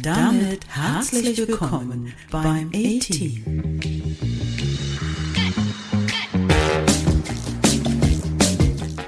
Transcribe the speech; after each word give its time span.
Und 0.00 0.06
damit 0.06 0.66
herzlich 0.66 1.36
willkommen 1.36 2.14
beim 2.30 2.68
A-Team. 2.68 3.78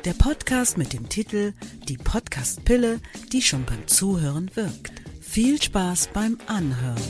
Der 0.04 0.12
Podcast 0.12 0.76
mit 0.76 0.92
dem 0.92 1.08
Titel 1.08 1.54
Die 1.88 1.96
Podcast-Pille, 1.96 3.00
die 3.32 3.40
schon 3.40 3.64
beim 3.64 3.88
Zuhören 3.88 4.54
wirkt. 4.54 4.92
Viel 5.22 5.62
Spaß 5.62 6.10
beim 6.12 6.36
Anhören. 6.46 7.00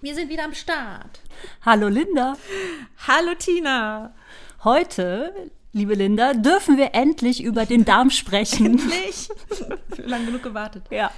Wir 0.00 0.14
sind 0.14 0.28
wieder 0.30 0.44
am 0.44 0.54
Start. 0.54 1.20
Hallo 1.62 1.88
Linda. 1.88 2.36
Hallo 3.08 3.34
Tina. 3.36 4.14
Heute, 4.62 5.50
liebe 5.72 5.94
Linda, 5.94 6.34
dürfen 6.34 6.76
wir 6.76 6.94
endlich 6.94 7.42
über 7.42 7.66
den 7.66 7.84
Darm 7.84 8.10
sprechen. 8.10 8.66
Endlich. 8.78 9.28
Lang 10.04 10.26
genug 10.26 10.42
gewartet. 10.42 10.84
Ja. 10.90 11.10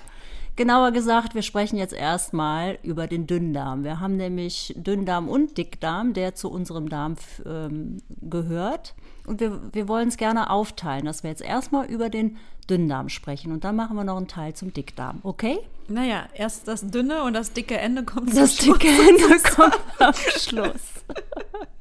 Genauer 0.57 0.93
gesagt, 0.93 1.35
wir 1.35 1.43
sprechen 1.43 1.77
jetzt 1.77 1.93
erstmal 1.93 2.79
über 2.85 3.09
den 3.09 3.27
Dünndarm. 3.27 3.83
Wir 3.83 3.99
haben 3.99 4.17
nämlich 4.17 4.73
Dünndarm 4.77 5.29
und 5.29 5.59
Dickdarm, 5.59 6.13
der 6.13 6.37
zu 6.37 6.49
unserem 6.49 6.89
Darm 6.89 7.17
ähm, 7.45 7.97
gehört. 8.21 8.95
Und 9.27 9.41
wir, 9.41 9.61
wir 9.73 9.89
wollen 9.89 10.09
es 10.09 10.17
gerne 10.17 10.51
aufteilen, 10.51 11.07
dass 11.07 11.25
wir 11.25 11.31
jetzt 11.31 11.43
erstmal 11.43 11.87
über 11.87 12.09
den 12.09 12.37
Dünndarm 12.71 13.09
sprechen 13.09 13.53
und 13.53 13.65
dann 13.65 13.77
machen 13.77 13.97
wir 13.97 14.05
noch 14.05 14.17
einen 14.17 14.29
Teil 14.29 14.55
zum 14.55 14.73
Dickdarm, 14.73 15.19
okay? 15.23 15.59
Naja, 15.89 16.29
erst 16.35 16.67
das 16.67 16.87
dünne 16.91 17.23
und 17.25 17.35
das 17.35 17.53
dicke 17.53 17.77
Ende 17.77 18.05
kommt 18.05 18.31
zum 18.31 18.39
Das 18.39 18.57
dicke 18.57 18.89
Ende 18.89 19.39
kommt 19.55 19.81
am 19.99 20.15
Schluss. 20.39 21.05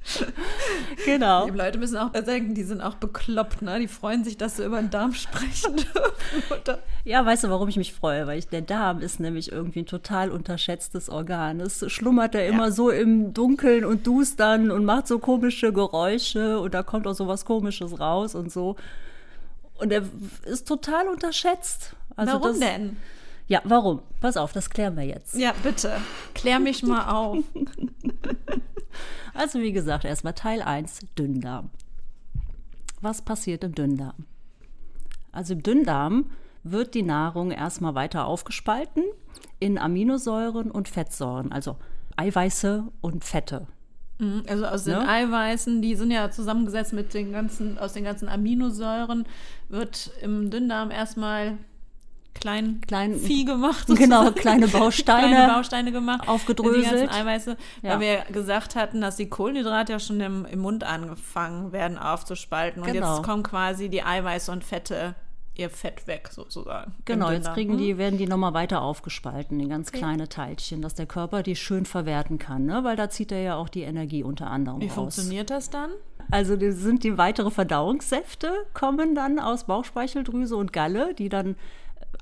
genau. 1.06 1.46
Die 1.46 1.58
Leute 1.58 1.78
müssen 1.78 1.98
auch 1.98 2.10
denken, 2.12 2.56
die 2.56 2.64
sind 2.64 2.82
auch 2.82 2.96
bekloppt, 2.96 3.62
ne? 3.62 3.80
Die 3.80 3.88
freuen 3.88 4.24
sich, 4.24 4.38
dass 4.38 4.58
sie 4.58 4.66
über 4.66 4.82
den 4.82 4.90
Darm 4.90 5.14
sprechen 5.14 5.76
dürfen. 6.56 6.78
Ja, 7.06 7.26
weißt 7.26 7.46
du, 7.46 7.50
warum 7.50 7.70
ich 7.70 7.78
mich 7.78 7.94
freue? 7.94 8.28
Weil 8.28 8.40
ich, 8.40 8.48
der 8.48 8.62
Darm 8.62 9.00
ist 9.00 9.20
nämlich 9.20 9.52
irgendwie 9.52 9.80
ein 9.80 9.86
total 9.86 10.30
unterschätztes 10.30 11.10
Organ. 11.10 11.60
Es 11.60 11.90
schlummert 11.92 12.36
ja 12.36 12.42
immer 12.42 12.72
so 12.72 12.90
im 12.90 13.34
Dunkeln 13.34 13.86
und 13.86 14.06
Dustern 14.06 14.72
und 14.72 14.86
macht 14.86 15.08
so 15.08 15.20
komische 15.20 15.72
Geräusche 15.74 16.60
und 16.60 16.74
da 16.74 16.84
kommt 16.84 17.08
auch 17.08 17.16
so 17.16 17.28
was 17.28 17.46
Komisches 17.46 18.00
raus 18.00 18.36
und 18.36 18.52
so. 18.52 18.76
Und 19.80 19.92
er 19.92 20.04
ist 20.46 20.68
total 20.68 21.08
unterschätzt. 21.08 21.96
Also 22.16 22.34
Warum 22.34 22.60
das, 22.60 22.60
denn? 22.60 22.98
Ja, 23.48 23.62
warum? 23.66 24.02
Pass 24.22 24.38
auf, 24.38 24.54
das 24.54 24.70
klären 24.70 24.96
wir 24.96 25.04
jetzt. 25.04 25.36
Ja, 25.36 25.54
bitte. 25.64 25.98
Klär 26.34 26.60
mich 26.60 26.84
mal 26.84 27.10
auf. 27.14 27.38
Also 29.34 29.60
wie 29.60 29.72
gesagt, 29.72 30.06
erstmal 30.06 30.34
Teil 30.34 30.62
1, 30.62 31.00
Dünndarm. 31.18 31.70
Was 33.02 33.22
passiert 33.22 33.64
im 33.64 33.76
Dünndarm? 33.76 34.26
Also 35.32 35.54
im 35.54 35.64
Dünndarm 35.64 36.30
wird 36.64 36.94
die 36.94 37.04
Nahrung 37.04 37.52
erstmal 37.52 37.96
weiter 37.96 38.26
aufgespalten 38.26 39.04
in 39.60 39.78
Aminosäuren 39.78 40.72
und 40.72 40.88
Fettsäuren, 40.88 41.52
also 41.52 41.78
Eiweiße 42.16 42.86
und 43.02 43.24
Fette. 43.24 43.68
Also 44.48 44.66
aus 44.66 44.84
den 44.86 44.94
Ne? 44.94 45.08
Eiweißen, 45.08 45.82
die 45.82 45.96
sind 45.96 46.12
ja 46.12 46.30
zusammengesetzt 46.30 46.94
mit 46.94 47.14
den 47.14 47.32
ganzen, 47.32 47.78
aus 47.78 47.94
den 47.94 48.04
ganzen 48.04 48.30
Aminosäuren, 48.30 49.26
wird 49.70 50.12
im 50.22 50.50
Dünndarm 50.50 50.92
erstmal 50.92 51.58
klein, 52.34 52.82
Klein- 52.88 53.16
Vieh 53.16 53.46
gemacht. 53.46 53.88
Genau, 53.96 54.32
kleine 54.32 54.68
Bausteine 54.68 55.28
kleine 55.30 55.54
Bausteine 55.54 55.92
gemacht. 55.92 56.28
aufgedröselt. 56.28 56.86
Die 56.86 56.90
ganzen 56.90 57.10
Eiweiße, 57.10 57.58
Ja. 57.82 57.92
weil 57.92 58.00
wir 58.00 58.18
gesagt 58.34 58.76
hatten, 58.76 59.02
dass 59.02 59.16
die 59.16 59.30
Kohlenhydrate 59.30 59.94
ja 59.94 60.00
schon 60.00 60.20
im, 60.20 60.46
im 60.46 60.60
Mund 60.60 60.84
angefangen 60.84 61.72
werden 61.72 61.98
aufzuspalten. 61.98 62.82
Und 62.84 62.92
Genau. 62.92 63.16
jetzt 63.16 63.24
kommen 63.26 63.44
quasi 63.44 63.90
die 63.90 64.04
Eiweiße 64.04 64.52
und 64.52 64.64
Fette, 64.64 65.16
ihr 65.56 65.70
Fett 65.70 66.08
weg 66.08 66.30
sozusagen. 66.32 66.94
Genau, 67.06 67.30
jetzt 67.30 67.54
kriegen 67.54 67.78
die, 67.78 68.00
werden 68.00 68.18
die 68.18 68.26
nochmal 68.26 68.56
weiter 68.56 68.82
aufgespalten 68.82 69.60
in 69.60 69.70
ganz 69.70 69.92
kleine 69.92 70.28
Teilchen, 70.28 70.82
dass 70.82 70.96
der 70.96 71.06
Körper 71.06 71.44
die 71.44 71.56
schön 71.56 71.86
verwerten 71.86 72.40
kann, 72.40 72.66
ne? 72.66 72.84
weil 72.84 72.96
da 72.96 73.10
zieht 73.12 73.32
er 73.32 73.42
ja 73.42 73.56
auch 73.56 73.70
die 73.70 73.84
Energie 73.84 74.24
unter 74.24 74.50
anderem 74.50 74.82
Wie 74.82 74.86
raus. 74.88 74.96
funktioniert 74.96 75.52
das 75.52 75.70
dann? 75.70 75.92
Also 76.32 76.56
das 76.56 76.78
sind 76.78 77.04
die 77.04 77.20
weitere 77.20 77.52
Verdauungssäfte, 77.52 78.52
kommen 78.74 79.14
dann 79.14 79.38
aus 79.40 79.66
Bauchspeicheldrüse 79.66 80.56
und 80.56 80.74
Galle, 80.74 81.14
die 81.14 81.30
dann 81.30 81.56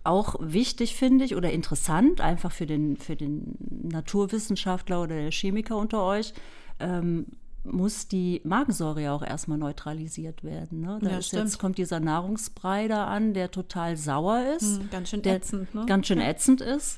auch 0.04 0.36
wichtig 0.40 0.96
finde 0.96 1.26
ich 1.26 1.36
oder 1.36 1.52
interessant, 1.52 2.22
einfach 2.22 2.52
für 2.52 2.66
den, 2.66 2.98
für 2.98 3.16
den 3.16 3.56
Naturwissenschaftler 3.84 5.04
oder 5.04 5.16
der 5.16 5.32
Chemiker 5.32 5.78
unter 5.78 6.04
euch, 6.04 6.34
ähm, 6.80 7.28
muss 7.64 8.08
die 8.08 8.42
Magensäure 8.44 9.04
ja 9.04 9.14
auch 9.14 9.22
erstmal 9.22 9.60
neutralisiert 9.60 10.44
werden. 10.44 10.82
Ne? 10.82 11.00
Da 11.02 11.10
Ja, 11.12 11.20
jetzt 11.20 11.60
kommt 11.60 11.78
dieser 11.78 12.00
Nahrungsbrei 12.00 12.88
da 12.88 13.06
an, 13.06 13.36
der 13.36 13.52
total 13.52 13.98
sauer 13.98 14.56
ist, 14.58 14.80
Hm, 14.80 14.90
ganz 14.90 15.10
schön 15.10 15.24
ätzend, 15.24 15.76
ne? 15.76 15.86
ganz 15.86 16.08
schön 16.08 16.20
ätzend 16.22 16.62
ist. 16.62 16.98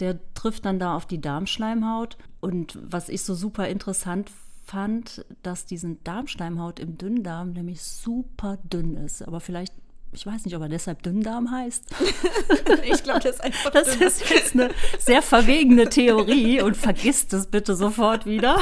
Der 0.00 0.18
trifft 0.34 0.64
dann 0.64 0.78
da 0.78 0.96
auf 0.96 1.06
die 1.06 1.20
Darmschleimhaut. 1.20 2.16
Und 2.40 2.78
was 2.82 3.08
ich 3.08 3.22
so 3.22 3.34
super 3.34 3.68
interessant 3.68 4.30
fand, 4.64 5.24
dass 5.42 5.66
diesen 5.66 6.02
Darmschleimhaut 6.04 6.78
im 6.78 6.96
Dünndarm 6.96 7.52
nämlich 7.52 7.82
super 7.82 8.58
dünn 8.72 8.96
ist. 8.96 9.22
Aber 9.22 9.40
vielleicht, 9.40 9.74
ich 10.14 10.24
weiß 10.26 10.44
nicht, 10.44 10.54
ob 10.56 10.62
er 10.62 10.68
deshalb 10.68 11.02
Dünndarm 11.02 11.50
heißt. 11.50 11.84
Ich 12.84 13.02
glaube, 13.02 13.20
das 13.20 13.36
ist 13.36 13.44
einfach 13.44 13.70
Das 13.70 13.98
dünn. 13.98 14.06
ist 14.06 14.30
jetzt 14.30 14.54
eine 14.54 14.70
sehr 14.98 15.22
verwegene 15.22 15.88
Theorie 15.88 16.60
und 16.62 16.76
vergisst 16.76 17.32
es 17.32 17.46
bitte 17.46 17.74
sofort 17.74 18.24
wieder. 18.26 18.58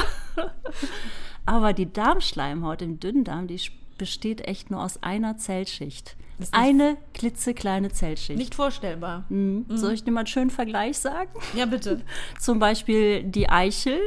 Aber 1.45 1.73
die 1.73 1.91
Darmschleimhaut 1.91 2.81
im 2.81 2.99
Dünndarm, 2.99 3.47
die 3.47 3.59
besteht 3.97 4.41
echt 4.47 4.71
nur 4.71 4.81
aus 4.83 5.01
einer 5.03 5.37
Zellschicht. 5.37 6.15
Eine 6.51 6.97
klitzekleine 7.13 7.91
Zellschicht. 7.91 8.37
nicht 8.37 8.55
vorstellbar. 8.55 9.25
Mhm. 9.29 9.65
Soll 9.69 9.93
ich 9.93 10.03
dir 10.03 10.11
mal 10.11 10.21
einen 10.21 10.27
schönen 10.27 10.49
Vergleich 10.49 10.97
sagen? 10.97 11.29
Ja, 11.55 11.65
bitte. 11.65 12.01
Zum 12.39 12.59
Beispiel 12.59 13.23
die 13.23 13.49
Eichel, 13.49 13.99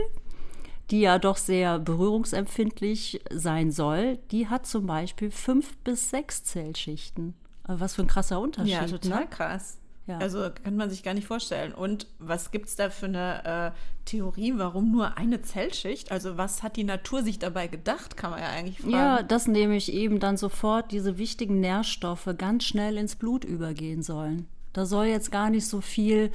die 0.90 1.00
ja 1.00 1.18
doch 1.18 1.36
sehr 1.36 1.78
berührungsempfindlich 1.78 3.20
sein 3.32 3.70
soll, 3.70 4.18
die 4.30 4.48
hat 4.48 4.66
zum 4.66 4.86
Beispiel 4.86 5.30
fünf 5.30 5.76
bis 5.78 6.10
sechs 6.10 6.44
Zellschichten. 6.44 7.34
Was 7.66 7.96
für 7.96 8.02
ein 8.02 8.06
krasser 8.08 8.40
Unterschied. 8.40 8.72
Ja, 8.72 8.86
total 8.86 9.20
Ne? 9.20 9.26
krass. 9.28 9.78
Ja. 10.06 10.18
Also 10.18 10.48
kann 10.62 10.76
man 10.76 10.88
sich 10.88 11.02
gar 11.02 11.14
nicht 11.14 11.26
vorstellen. 11.26 11.74
Und 11.74 12.06
was 12.20 12.52
gibt 12.52 12.68
es 12.68 12.76
da 12.76 12.90
für 12.90 13.06
eine 13.06 13.72
äh, 13.74 13.78
Theorie, 14.04 14.52
warum 14.56 14.92
nur 14.92 15.18
eine 15.18 15.42
Zellschicht? 15.42 16.12
Also 16.12 16.36
was 16.36 16.62
hat 16.62 16.76
die 16.76 16.84
Natur 16.84 17.24
sich 17.24 17.40
dabei 17.40 17.66
gedacht, 17.66 18.16
kann 18.16 18.30
man 18.30 18.38
ja 18.38 18.48
eigentlich 18.50 18.78
fragen. 18.78 18.92
Ja, 18.92 19.22
dass 19.24 19.48
nämlich 19.48 19.92
eben 19.92 20.20
dann 20.20 20.36
sofort 20.36 20.92
diese 20.92 21.18
wichtigen 21.18 21.58
Nährstoffe 21.58 22.28
ganz 22.38 22.62
schnell 22.62 22.98
ins 22.98 23.16
Blut 23.16 23.44
übergehen 23.44 24.04
sollen. 24.04 24.46
Da 24.72 24.86
soll 24.86 25.06
jetzt 25.06 25.32
gar 25.32 25.50
nicht 25.50 25.66
so 25.66 25.80
viel 25.80 26.30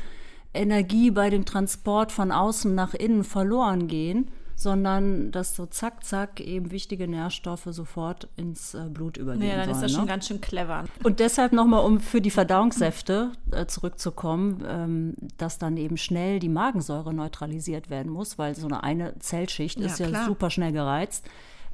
Energie 0.54 1.10
bei 1.10 1.30
dem 1.30 1.46
Transport 1.46 2.12
von 2.12 2.34
außen 2.34 2.76
nach 2.76 2.94
innen 2.94 3.24
verloren 3.24 3.88
gehen, 3.88 4.30
sondern 4.62 5.32
dass 5.32 5.56
so 5.56 5.66
zack, 5.66 6.04
zack 6.04 6.40
eben 6.40 6.72
wichtige 6.72 7.08
Nährstoffe 7.08 7.68
sofort 7.72 8.28
ins 8.36 8.74
äh, 8.74 8.90
Blut 8.90 9.18
übergehen 9.18 9.48
Naja, 9.48 9.58
dann 9.58 9.66
sollen. 9.66 9.76
ist 9.78 9.82
das 9.84 9.92
schon 9.94 10.02
ne? 10.02 10.08
ganz 10.08 10.28
schön 10.28 10.42
clever. 10.42 10.86
Und 11.04 11.20
deshalb 11.20 11.52
nochmal, 11.52 11.84
um 11.84 12.00
für 12.00 12.22
die 12.22 12.32
Verdauungssäfte 12.32 13.32
äh, 13.52 13.66
zurückzukommen, 13.66 14.64
ähm, 14.68 15.14
dass 15.38 15.58
dann 15.58 15.78
eben 15.78 15.98
schnell 15.98 16.40
die 16.40 16.50
Magensäure 16.50 17.14
neutralisiert 17.14 17.90
werden 17.90 18.12
muss, 18.12 18.38
weil 18.38 18.56
so 18.56 18.68
eine 18.68 18.84
eine 18.84 19.18
Zellschicht 19.20 19.80
Ja, 19.80 19.86
ist 19.88 20.00
ja 20.00 20.08
klar. 20.08 20.26
super 20.26 20.50
schnell 20.50 20.72
gereizt. 20.72 21.26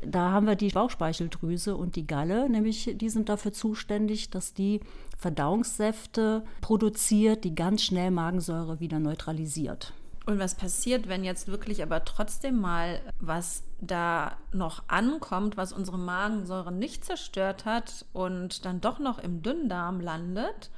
Da 0.05 0.31
haben 0.31 0.45
wir 0.45 0.55
die 0.55 0.69
Bauchspeicheldrüse 0.69 1.75
und 1.75 1.95
die 1.95 2.05
Galle, 2.05 2.49
nämlich 2.49 2.93
die 2.95 3.09
sind 3.09 3.29
dafür 3.29 3.51
zuständig, 3.51 4.29
dass 4.29 4.53
die 4.53 4.79
Verdauungssäfte 5.17 6.43
produziert, 6.61 7.43
die 7.43 7.55
ganz 7.55 7.81
schnell 7.83 8.11
Magensäure 8.11 8.79
wieder 8.79 8.99
neutralisiert. 8.99 9.93
Und 10.27 10.39
was 10.39 10.55
passiert, 10.55 11.07
wenn 11.07 11.23
jetzt 11.23 11.47
wirklich 11.47 11.81
aber 11.81 12.03
trotzdem 12.03 12.59
mal 12.59 12.99
was 13.21 13.63
da 13.79 14.35
noch 14.51 14.83
ankommt, 14.89 15.55
was 15.55 15.71
unsere 15.71 15.97
Magensäure 15.97 16.73
nicht 16.73 17.05
zerstört 17.05 17.63
hat 17.63 18.05
und 18.11 18.65
dann 18.65 18.81
doch 18.81 18.99
noch 18.99 19.19
im 19.19 19.41
Dünndarm 19.41 20.01
landet? 20.01 20.69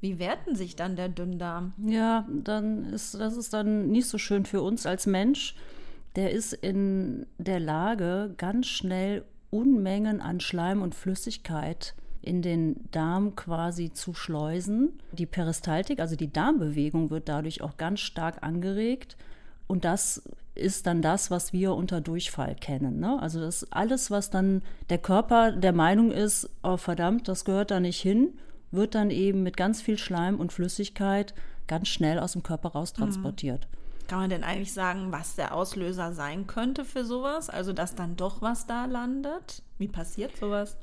Wie 0.00 0.18
werten 0.18 0.56
sich 0.56 0.74
dann 0.74 0.96
der 0.96 1.08
Dünndarm? 1.08 1.74
Ja, 1.78 2.26
dann 2.28 2.86
ist 2.86 3.14
das 3.14 3.36
ist 3.36 3.54
dann 3.54 3.88
nicht 3.88 4.08
so 4.08 4.18
schön 4.18 4.44
für 4.44 4.62
uns 4.62 4.84
als 4.84 5.06
Mensch. 5.06 5.54
Der 6.16 6.32
ist 6.32 6.52
in 6.52 7.24
der 7.38 7.60
Lage, 7.60 8.34
ganz 8.36 8.66
schnell 8.66 9.24
Unmengen 9.50 10.20
an 10.20 10.40
Schleim 10.40 10.82
und 10.82 10.96
Flüssigkeit 10.96 11.94
in 12.22 12.42
den 12.42 12.90
Darm 12.90 13.36
quasi 13.36 13.92
zu 13.92 14.14
schleusen. 14.14 15.00
Die 15.12 15.26
Peristaltik, 15.26 16.00
also 16.00 16.16
die 16.16 16.32
Darmbewegung, 16.32 17.10
wird 17.10 17.28
dadurch 17.28 17.62
auch 17.62 17.76
ganz 17.76 18.00
stark 18.00 18.42
angeregt. 18.42 19.16
Und 19.66 19.84
das 19.84 20.22
ist 20.54 20.86
dann 20.86 21.02
das, 21.02 21.30
was 21.30 21.52
wir 21.52 21.74
unter 21.74 22.00
Durchfall 22.00 22.54
kennen. 22.54 22.98
Ne? 22.98 23.20
Also 23.20 23.40
das 23.40 23.70
alles, 23.72 24.10
was 24.10 24.30
dann 24.30 24.62
der 24.90 24.98
Körper 24.98 25.52
der 25.52 25.72
Meinung 25.72 26.10
ist, 26.10 26.50
oh 26.62 26.76
verdammt, 26.76 27.28
das 27.28 27.44
gehört 27.44 27.70
da 27.70 27.80
nicht 27.80 28.00
hin, 28.00 28.30
wird 28.70 28.94
dann 28.94 29.10
eben 29.10 29.42
mit 29.42 29.56
ganz 29.56 29.80
viel 29.80 29.98
Schleim 29.98 30.40
und 30.40 30.52
Flüssigkeit 30.52 31.34
ganz 31.66 31.88
schnell 31.88 32.18
aus 32.18 32.32
dem 32.32 32.42
Körper 32.42 32.70
raus 32.70 32.92
transportiert. 32.92 33.68
Kann 34.08 34.20
man 34.20 34.30
denn 34.30 34.42
eigentlich 34.42 34.72
sagen, 34.72 35.12
was 35.12 35.36
der 35.36 35.54
Auslöser 35.54 36.12
sein 36.14 36.46
könnte 36.46 36.86
für 36.86 37.04
sowas? 37.04 37.50
Also, 37.50 37.74
dass 37.74 37.94
dann 37.94 38.16
doch 38.16 38.40
was 38.40 38.66
da 38.66 38.86
landet? 38.86 39.62
Wie 39.76 39.88
passiert 39.88 40.34
sowas? 40.36 40.78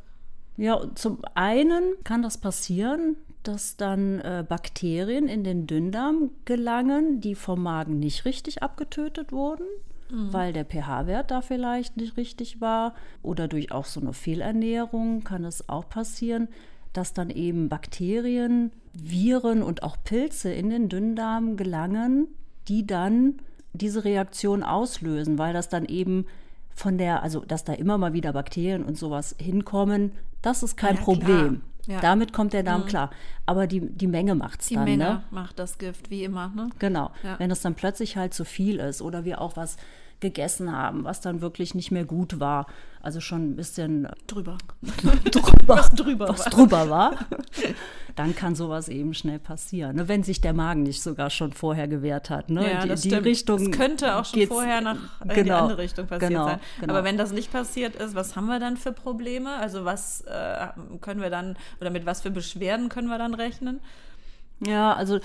Ja, 0.58 0.82
zum 0.96 1.20
einen 1.34 1.84
kann 2.04 2.22
das 2.22 2.38
passieren, 2.38 3.18
dass 3.44 3.78
dann 3.78 4.20
äh, 4.20 4.44
Bakterien 4.48 5.28
in 5.28 5.44
den 5.44 5.68
Dünndarm 5.68 6.32
gelangen, 6.46 7.22
die 7.22 7.36
vom 7.36 7.62
Magen 7.62 8.00
nicht 8.00 8.26
richtig 8.26 8.64
abgetötet 8.64 9.32
wurden, 9.32 9.66
mhm. 10.10 10.34
weil 10.34 10.54
der 10.54 10.66
pH-Wert 10.66 11.32
da 11.32 11.42
vielleicht 11.42 11.98
nicht 11.98 12.18
richtig 12.18 12.62
war. 12.62 12.96
Oder 13.22 13.48
durch 13.48 13.72
auch 13.72 13.86
so 13.86 14.00
eine 14.00 14.14
Fehlernährung 14.14 15.24
kann 15.24 15.44
es 15.44 15.70
auch 15.70 15.88
passieren, 15.88 16.48
dass 16.94 17.14
dann 17.14 17.30
eben 17.30 17.70
Bakterien, 17.70 18.72
Viren 18.94 19.62
und 19.62 19.84
auch 19.84 19.98
Pilze 20.04 20.52
in 20.52 20.70
den 20.70 20.90
Dünndarm 20.90 21.58
gelangen, 21.58 22.28
die 22.68 22.88
dann 22.88 23.36
diese 23.74 24.06
Reaktion 24.06 24.64
auslösen, 24.64 25.38
weil 25.38 25.54
das 25.54 25.68
dann 25.68 25.86
eben 25.86 26.26
von 26.74 26.98
der, 26.98 27.22
also 27.22 27.42
dass 27.42 27.64
da 27.64 27.74
immer 27.74 27.98
mal 27.98 28.14
wieder 28.14 28.34
Bakterien 28.34 28.84
und 28.84 28.98
sowas 28.98 29.36
hinkommen, 29.40 30.12
das 30.46 30.64
ist 30.64 30.78
kein 30.78 30.96
ja, 30.96 31.02
Problem. 31.02 31.62
Ja. 31.88 32.00
Damit 32.00 32.34
kommt 32.34 32.54
der 32.54 32.64
Darm 32.64 32.82
mhm. 32.82 32.86
klar. 32.88 33.10
Aber 33.46 33.68
die, 33.68 33.82
die 33.82 34.08
Menge 34.08 34.36
macht 34.36 34.62
es 34.62 34.70
dann. 34.70 34.86
Die 34.86 34.98
Menge 34.98 35.14
ne? 35.14 35.24
macht 35.32 35.60
das 35.60 35.78
Gift, 35.78 36.10
wie 36.10 36.24
immer. 36.24 36.52
Ne? 36.56 36.70
Genau. 36.80 37.12
Ja. 37.24 37.38
Wenn 37.40 37.52
es 37.52 37.62
dann 37.62 37.76
plötzlich 37.76 38.18
halt 38.18 38.34
zu 38.34 38.46
viel 38.46 38.80
ist 38.80 39.02
oder 39.02 39.26
wir 39.26 39.42
auch 39.42 39.56
was 39.56 39.78
gegessen 40.20 40.72
haben, 40.72 41.04
was 41.04 41.22
dann 41.22 41.42
wirklich 41.42 41.76
nicht 41.76 41.92
mehr 41.92 42.06
gut 42.06 42.40
war. 42.40 42.68
Also 43.02 43.20
schon 43.22 43.52
ein 43.52 43.56
bisschen 43.56 44.08
drüber. 44.26 44.58
drüber 45.32 45.62
was 45.68 45.90
drüber 45.90 46.30
was 46.30 46.40
war. 46.40 46.50
drüber 46.50 46.90
war. 46.90 47.16
Dann 48.16 48.36
kann 48.36 48.56
sowas 48.56 48.88
eben 48.88 49.14
schnell 49.14 49.40
passieren. 49.40 49.98
Ne? 49.98 50.08
Wenn 50.08 50.24
sich 50.24 50.42
der 50.42 50.54
Magen 50.54 50.84
nicht 50.84 51.04
sogar 51.04 51.30
schon 51.30 51.54
vorher 51.54 51.88
gewehrt 51.88 52.30
hat. 52.30 52.50
Ne? 52.50 52.72
Ja, 52.72 52.82
die, 52.82 52.90
das 52.90 53.02
die 53.02 53.14
Richtung. 53.14 53.70
Das 53.70 53.78
könnte 53.78 54.16
auch 54.16 54.26
schon 54.26 54.48
vorher 54.48 54.82
nach 54.82 54.98
äh, 55.24 55.36
genau, 55.36 55.44
die 55.44 55.52
andere 55.52 55.78
Richtung 55.78 56.08
passiert 56.08 56.32
genau, 56.32 56.46
sein. 56.48 56.60
Genau. 56.80 56.94
Aber 56.94 57.04
wenn 57.04 57.18
das 57.18 57.32
nicht 57.32 57.52
passiert 57.52 57.96
ist, 57.96 58.16
was 58.16 58.36
haben 58.36 58.48
wir 58.48 58.60
dann 58.60 58.78
für 58.78 58.92
Probleme? 58.92 59.56
Also 59.58 59.86
was 59.86 60.22
äh, 60.22 60.68
können 61.02 61.22
wir 61.22 61.30
dann 61.30 61.58
oder 61.80 61.92
mit 61.92 62.06
was 62.06 62.22
für 62.22 62.32
Beschwerden 62.32 62.90
können 62.90 63.10
wir 63.10 63.18
dann 63.18 63.34
rechnen? 63.34 63.82
Ja, 64.66 64.94
also 64.94 65.20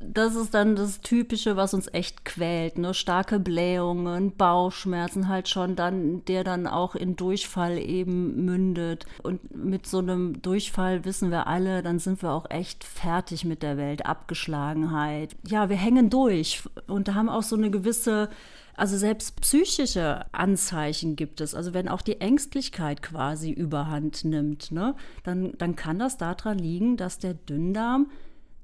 das 0.00 0.34
ist 0.34 0.54
dann 0.54 0.76
das 0.76 1.00
Typische, 1.00 1.56
was 1.56 1.74
uns 1.74 1.88
echt 1.92 2.24
quält. 2.24 2.78
Ne? 2.78 2.94
Starke 2.94 3.38
Blähungen, 3.38 4.36
Bauchschmerzen 4.36 5.28
halt 5.28 5.48
schon 5.48 5.76
dann, 5.76 6.24
der 6.26 6.44
dann 6.44 6.66
auch 6.66 6.94
in 6.94 7.16
Durchfall 7.16 7.78
eben 7.78 8.44
mündet. 8.44 9.06
Und 9.22 9.54
mit 9.56 9.86
so 9.86 9.98
einem 9.98 10.40
Durchfall 10.42 11.04
wissen 11.04 11.30
wir 11.30 11.46
alle, 11.46 11.82
dann 11.82 11.98
sind 11.98 12.22
wir 12.22 12.32
auch 12.32 12.50
echt 12.50 12.84
fertig 12.84 13.44
mit 13.44 13.62
der 13.62 13.76
Welt. 13.76 14.06
Abgeschlagenheit. 14.06 15.36
Ja, 15.46 15.68
wir 15.68 15.76
hängen 15.76 16.10
durch 16.10 16.62
und 16.86 17.14
haben 17.14 17.28
auch 17.28 17.42
so 17.42 17.56
eine 17.56 17.70
gewisse 17.70 18.28
also 18.76 18.96
selbst 18.96 19.40
psychische 19.40 20.26
Anzeichen 20.32 21.14
gibt 21.14 21.40
es. 21.40 21.54
Also 21.54 21.74
wenn 21.74 21.88
auch 21.88 22.02
die 22.02 22.20
Ängstlichkeit 22.20 23.02
quasi 23.02 23.52
überhand 23.52 24.24
nimmt, 24.24 24.72
ne, 24.72 24.96
dann, 25.22 25.52
dann 25.58 25.76
kann 25.76 26.00
das 26.00 26.16
daran 26.16 26.58
liegen, 26.58 26.96
dass 26.96 27.20
der 27.20 27.34
Dünndarm 27.34 28.10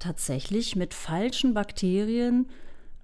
tatsächlich 0.01 0.75
mit 0.75 0.95
falschen 0.95 1.55
Bakterien 1.55 2.49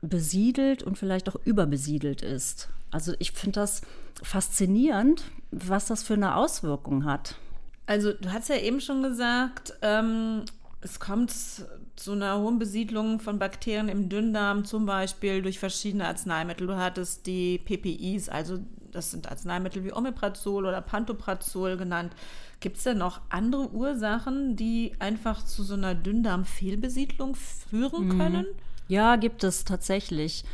besiedelt 0.01 0.83
und 0.83 0.99
vielleicht 0.99 1.29
auch 1.29 1.37
überbesiedelt 1.45 2.23
ist. 2.23 2.69
Also 2.91 3.15
ich 3.19 3.33
finde 3.33 3.61
das 3.61 3.83
faszinierend, 4.23 5.25
was 5.51 5.87
das 5.87 6.03
für 6.03 6.15
eine 6.15 6.37
Auswirkung 6.37 7.05
hat. 7.05 7.37
Also 7.87 8.13
du 8.13 8.33
hast 8.33 8.49
ja 8.49 8.57
eben 8.57 8.81
schon 8.81 9.03
gesagt, 9.03 9.75
ähm, 9.83 10.45
es 10.81 11.01
kommt 11.01 11.33
zu 11.97 12.13
einer 12.13 12.39
hohen 12.39 12.59
Besiedlung 12.59 13.21
von 13.21 13.39
Bakterien 13.39 13.89
im 13.89 14.09
Dünndarm, 14.09 14.65
zum 14.65 14.87
Beispiel 14.87 15.43
durch 15.43 15.59
verschiedene 15.59 16.07
Arzneimittel. 16.07 16.67
Du 16.67 16.77
hattest 16.77 17.27
die 17.27 17.59
PPIs, 17.59 18.29
also 18.29 18.59
das 18.93 19.11
sind 19.11 19.31
Arzneimittel 19.31 19.85
wie 19.85 19.93
Omeprazol 19.93 20.67
oder 20.67 20.81
Pantoprazol 20.81 21.77
genannt. 21.77 22.13
Gibt 22.61 22.79
es 22.79 22.85
denn 22.85 22.99
noch 22.99 23.21
andere 23.29 23.71
Ursachen, 23.71 24.57
die 24.57 24.93
einfach 24.99 25.45
zu 25.45 25.63
so 25.63 25.75
einer 25.75 25.95
Dünndarmfehlbesiedlung 25.95 27.35
führen 27.35 28.09
mhm. 28.09 28.19
können? 28.19 28.47
Ja, 28.89 29.17
gibt 29.17 29.45
es 29.45 29.65
tatsächlich. 29.65 30.45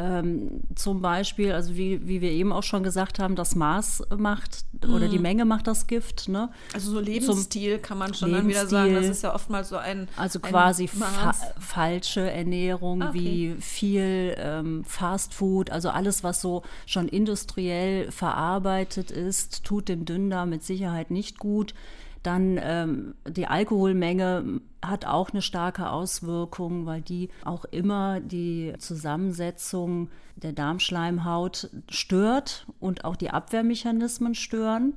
Ähm, 0.00 0.60
zum 0.76 1.02
Beispiel, 1.02 1.50
also 1.50 1.76
wie, 1.76 2.06
wie 2.06 2.20
wir 2.20 2.30
eben 2.30 2.52
auch 2.52 2.62
schon 2.62 2.84
gesagt 2.84 3.18
haben, 3.18 3.34
das 3.34 3.56
Maß 3.56 4.04
macht 4.16 4.64
mm. 4.86 4.94
oder 4.94 5.08
die 5.08 5.16
mhm. 5.16 5.22
Menge 5.22 5.44
macht 5.44 5.66
das 5.66 5.88
Gift. 5.88 6.28
Ne? 6.28 6.50
Also 6.72 6.92
so 6.92 7.00
Lebensstil 7.00 7.74
zum 7.74 7.82
kann 7.82 7.98
man 7.98 8.14
schon 8.14 8.30
dann 8.30 8.46
wieder 8.46 8.68
sagen. 8.68 8.94
Das 8.94 9.08
ist 9.08 9.24
ja 9.24 9.34
oftmals 9.34 9.70
so 9.70 9.76
ein 9.76 10.06
Also 10.16 10.38
quasi 10.38 10.86
fa 10.86 11.34
falsche 11.58 12.30
Ernährung 12.30 13.02
ah, 13.02 13.08
okay. 13.08 13.18
wie 13.18 13.56
viel 13.60 14.36
ähm, 14.38 14.84
Fastfood, 14.84 15.70
also 15.70 15.90
alles, 15.90 16.22
was 16.22 16.40
so 16.40 16.62
schon 16.86 17.08
industriell 17.08 18.12
verarbeitet 18.12 19.10
ist, 19.10 19.64
tut 19.64 19.88
dem 19.88 20.04
Dünndarm 20.04 20.50
mit 20.50 20.62
Sicherheit 20.62 21.10
nicht 21.10 21.40
gut. 21.40 21.74
Dann 22.22 22.58
ähm, 22.62 23.14
die 23.28 23.46
Alkoholmenge 23.46 24.60
hat 24.84 25.04
auch 25.04 25.30
eine 25.30 25.42
starke 25.42 25.90
Auswirkung, 25.90 26.86
weil 26.86 27.00
die 27.00 27.30
auch 27.44 27.64
immer 27.66 28.20
die 28.20 28.74
Zusammensetzung 28.78 30.10
der 30.36 30.52
Darmschleimhaut 30.52 31.70
stört 31.88 32.66
und 32.80 33.04
auch 33.04 33.16
die 33.16 33.30
Abwehrmechanismen 33.30 34.34
stören. 34.34 34.94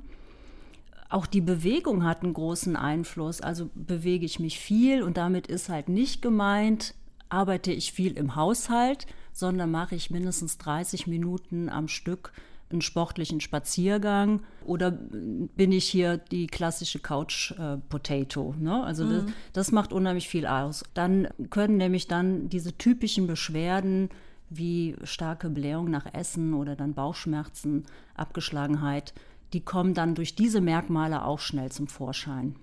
Auch 1.09 1.25
die 1.25 1.41
Bewegung 1.41 2.05
hat 2.05 2.23
einen 2.23 2.33
großen 2.33 2.75
Einfluss. 2.75 3.41
Also 3.41 3.69
bewege 3.75 4.25
ich 4.25 4.39
mich 4.39 4.59
viel 4.59 5.03
und 5.03 5.17
damit 5.17 5.47
ist 5.47 5.67
halt 5.67 5.89
nicht 5.89 6.21
gemeint, 6.21 6.95
arbeite 7.29 7.71
ich 7.71 7.91
viel 7.91 8.17
im 8.17 8.35
Haushalt, 8.35 9.07
sondern 9.33 9.71
mache 9.71 9.95
ich 9.95 10.09
mindestens 10.09 10.57
30 10.57 11.07
Minuten 11.07 11.69
am 11.69 11.87
Stück 11.87 12.31
einen 12.71 12.81
sportlichen 12.81 13.41
Spaziergang 13.41 14.41
oder 14.65 14.91
bin 14.91 15.71
ich 15.71 15.85
hier 15.85 16.17
die 16.17 16.47
klassische 16.47 16.99
Couch-Potato. 16.99 18.55
Äh, 18.57 18.63
ne? 18.63 18.83
Also 18.83 19.05
mhm. 19.05 19.11
das, 19.11 19.23
das 19.53 19.71
macht 19.71 19.93
unheimlich 19.93 20.27
viel 20.27 20.45
aus. 20.45 20.83
Dann 20.93 21.27
können 21.49 21.77
nämlich 21.77 22.07
dann 22.07 22.49
diese 22.49 22.77
typischen 22.77 23.27
Beschwerden 23.27 24.09
wie 24.49 24.95
starke 25.03 25.49
Blähung 25.49 25.89
nach 25.89 26.13
Essen 26.13 26.53
oder 26.53 26.75
dann 26.75 26.93
Bauchschmerzen, 26.93 27.85
Abgeschlagenheit, 28.15 29.13
die 29.53 29.61
kommen 29.61 29.93
dann 29.93 30.15
durch 30.15 30.35
diese 30.35 30.61
Merkmale 30.61 31.25
auch 31.25 31.39
schnell 31.39 31.71
zum 31.71 31.87
Vorschein. 31.87 32.55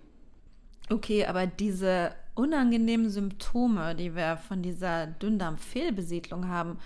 Okay, 0.90 1.26
aber 1.26 1.46
diese 1.46 2.12
unangenehmen 2.34 3.10
Symptome, 3.10 3.94
die 3.94 4.14
wir 4.14 4.36
von 4.36 4.62
dieser 4.62 5.06
Dünndarmfehlbesiedlung 5.06 6.48
haben, 6.48 6.78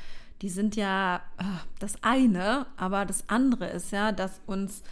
die 0.43 0.49
sind 0.49 0.75
ja 0.75 1.23
äh, 1.39 1.44
das 1.79 1.94
eine, 2.03 2.67
aber 2.77 3.06
das 3.06 3.29
andere 3.29 3.69
ist 3.69 3.93
ja, 3.93 4.11
dass 4.11 4.41
uns 4.46 4.82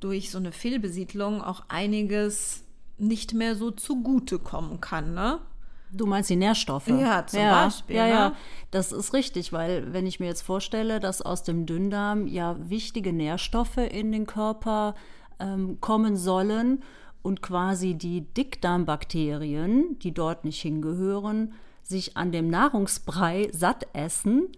durch 0.00 0.30
so 0.30 0.38
eine 0.38 0.50
Fehlbesiedlung 0.50 1.42
auch 1.42 1.64
einiges 1.68 2.64
nicht 2.96 3.34
mehr 3.34 3.54
so 3.54 3.70
zugute 3.70 4.38
kommen 4.38 4.80
kann, 4.80 5.14
ne? 5.14 5.40
Du 5.92 6.06
meinst 6.06 6.28
die 6.28 6.36
Nährstoffe? 6.36 6.88
Ja, 6.88 7.24
zum 7.26 7.40
ja, 7.40 7.64
Beispiel. 7.64 7.96
Ja, 7.96 8.04
ne? 8.04 8.10
ja, 8.10 8.32
das 8.72 8.90
ist 8.90 9.12
richtig, 9.12 9.52
weil 9.52 9.92
wenn 9.92 10.06
ich 10.06 10.18
mir 10.18 10.26
jetzt 10.26 10.42
vorstelle, 10.42 10.98
dass 10.98 11.22
aus 11.22 11.44
dem 11.44 11.66
Dünndarm 11.66 12.26
ja 12.26 12.56
wichtige 12.68 13.12
Nährstoffe 13.12 13.76
in 13.76 14.10
den 14.10 14.26
Körper 14.26 14.96
ähm, 15.38 15.80
kommen 15.80 16.16
sollen 16.16 16.82
und 17.22 17.42
quasi 17.42 17.94
die 17.94 18.22
Dickdarmbakterien, 18.22 19.98
die 20.00 20.12
dort 20.12 20.44
nicht 20.44 20.60
hingehören, 20.62 21.52
sich 21.82 22.16
an 22.16 22.32
dem 22.32 22.48
Nahrungsbrei 22.48 23.48
satt 23.52 23.86
essen, 23.92 24.48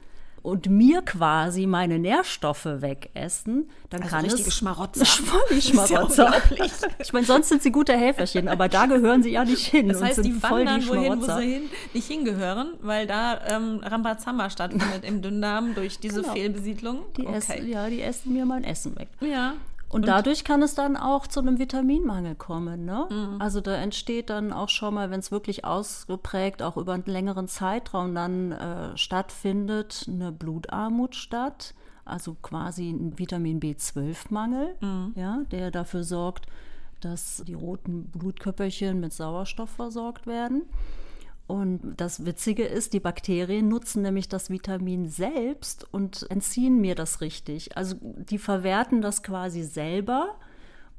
und 0.46 0.70
mir 0.70 1.02
quasi 1.02 1.66
meine 1.66 1.98
Nährstoffe 1.98 2.66
wegessen, 2.66 3.68
dann 3.90 4.02
also 4.02 4.14
kann 4.14 4.24
richtige 4.26 4.48
es 4.48 4.54
Schmarotzer. 4.54 5.04
Schmarotzer. 5.60 6.32
Ja 6.56 6.66
ich 7.00 7.12
meine, 7.12 7.26
sonst 7.26 7.48
sind 7.48 7.64
sie 7.64 7.72
gute 7.72 7.96
Helferchen, 7.96 8.46
aber 8.46 8.68
da 8.68 8.86
gehören 8.86 9.24
sie 9.24 9.32
ja 9.32 9.44
nicht 9.44 9.66
hin. 9.66 9.88
Das 9.88 10.00
heißt, 10.00 10.24
die 10.24 10.40
wandern 10.40 10.82
die 10.82 10.88
wohin, 10.88 11.20
wo 11.20 11.24
sie 11.24 11.52
hin, 11.52 11.62
nicht 11.92 12.06
hingehören, 12.06 12.74
weil 12.80 13.08
da 13.08 13.40
ähm, 13.48 13.80
Rambazamba 13.82 14.48
stattfindet 14.48 15.04
im 15.04 15.20
Dünndarm 15.20 15.74
durch 15.74 15.98
diese 15.98 16.22
genau. 16.22 16.34
Fehlbesiedlung. 16.34 17.00
Die 17.16 17.26
okay. 17.26 17.38
essen, 17.38 17.68
ja, 17.68 17.90
die 17.90 18.00
essen 18.00 18.32
mir 18.32 18.46
mein 18.46 18.62
Essen 18.62 18.94
weg. 18.96 19.08
Ja. 19.20 19.54
Und, 19.88 20.00
und, 20.00 20.08
dadurch 20.08 20.44
kann 20.44 20.62
es 20.62 20.74
dann 20.74 20.96
auch 20.96 21.26
zu 21.26 21.40
einem 21.40 21.58
Vitaminmangel 21.58 22.34
kommen. 22.34 22.84
Ne? 22.84 23.06
Mhm. 23.08 23.40
Also 23.40 23.60
da 23.60 23.74
entsteht 23.76 24.30
dann 24.30 24.52
auch 24.52 24.68
schon 24.68 24.94
mal, 24.94 25.10
wenn 25.10 25.20
es 25.20 25.30
wirklich 25.30 25.64
ausgeprägt 25.64 26.62
auch 26.62 26.76
über 26.76 26.94
einen 26.94 27.04
längeren 27.06 27.46
Zeitraum 27.46 28.14
dann 28.14 28.52
äh, 28.52 28.96
stattfindet, 28.96 30.06
eine 30.08 30.32
Blutarmut 30.32 31.14
statt. 31.14 31.74
Also 32.04 32.36
quasi 32.40 32.90
ein 32.90 33.18
Vitamin 33.18 33.60
B12-Mangel, 33.60 34.76
mhm. 34.80 35.12
ja, 35.16 35.40
der 35.50 35.72
dafür 35.72 36.04
sorgt, 36.04 36.46
dass 37.00 37.42
die 37.46 37.54
roten 37.54 38.04
Blutkörperchen 38.10 39.00
mit 39.00 39.12
Sauerstoff 39.12 39.70
versorgt 39.70 40.26
werden. 40.26 40.62
Und 41.46 41.94
das 41.96 42.26
Witzige 42.26 42.64
ist, 42.64 42.92
die 42.92 43.00
Bakterien 43.00 43.68
nutzen 43.68 44.02
nämlich 44.02 44.28
das 44.28 44.50
Vitamin 44.50 45.08
selbst 45.08 45.86
und 45.92 46.28
entziehen 46.28 46.80
mir 46.80 46.96
das 46.96 47.20
richtig. 47.20 47.76
Also 47.76 47.96
die 48.00 48.38
verwerten 48.38 49.00
das 49.00 49.22
quasi 49.22 49.62
selber 49.62 50.34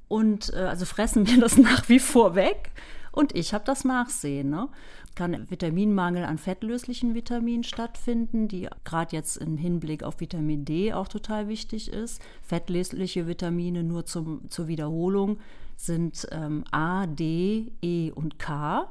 und 0.08 0.54
äh, 0.54 0.60
also 0.60 0.86
fressen 0.86 1.24
mir 1.28 1.40
das 1.40 1.58
nach 1.58 1.90
wie 1.90 2.00
vor 2.00 2.36
weg 2.36 2.72
Und 3.12 3.36
ich 3.36 3.54
habe 3.54 3.66
das 3.66 3.84
Nachsehen. 3.84 4.50
Ne? 4.50 4.70
Kann 5.16 5.50
Vitaminmangel 5.50 6.24
an 6.24 6.38
fettlöslichen 6.38 7.14
Vitaminen 7.14 7.66
stattfinden, 7.66 8.48
die 8.48 8.70
gerade 8.86 9.16
jetzt 9.16 9.36
im 9.38 9.58
Hinblick 9.58 10.04
auf 10.04 10.22
Vitamin 10.22 10.64
D 10.64 10.94
auch 10.94 11.10
total 11.10 11.50
wichtig 11.50 11.92
ist. 11.92 12.22
Fettlösliche 12.42 13.28
Vitamine 13.28 13.84
nur 13.84 14.06
zum, 14.06 14.50
zur 14.50 14.68
Wiederholung 14.68 15.40
sind 15.76 16.26
ähm, 16.32 16.64
A, 16.72 17.06
D, 17.06 17.72
E 17.82 18.12
und 18.12 18.40
K. 18.40 18.88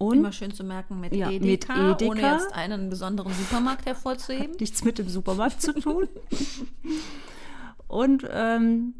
Und 0.00 0.16
Immer 0.16 0.32
schön 0.32 0.50
zu 0.50 0.64
merken 0.64 0.98
mit, 0.98 1.14
ja, 1.14 1.28
Edeka, 1.28 1.74
mit 1.76 2.00
Edeka, 2.00 2.10
ohne 2.10 2.20
jetzt 2.22 2.54
einen 2.54 2.88
besonderen 2.88 3.34
Supermarkt 3.34 3.84
hervorzuheben. 3.84 4.52
Hat 4.52 4.60
nichts 4.60 4.82
mit 4.82 4.98
dem 4.98 5.10
Supermarkt 5.10 5.60
zu 5.60 5.74
tun. 5.74 6.08
Und 7.86 8.26
ähm, 8.32 8.94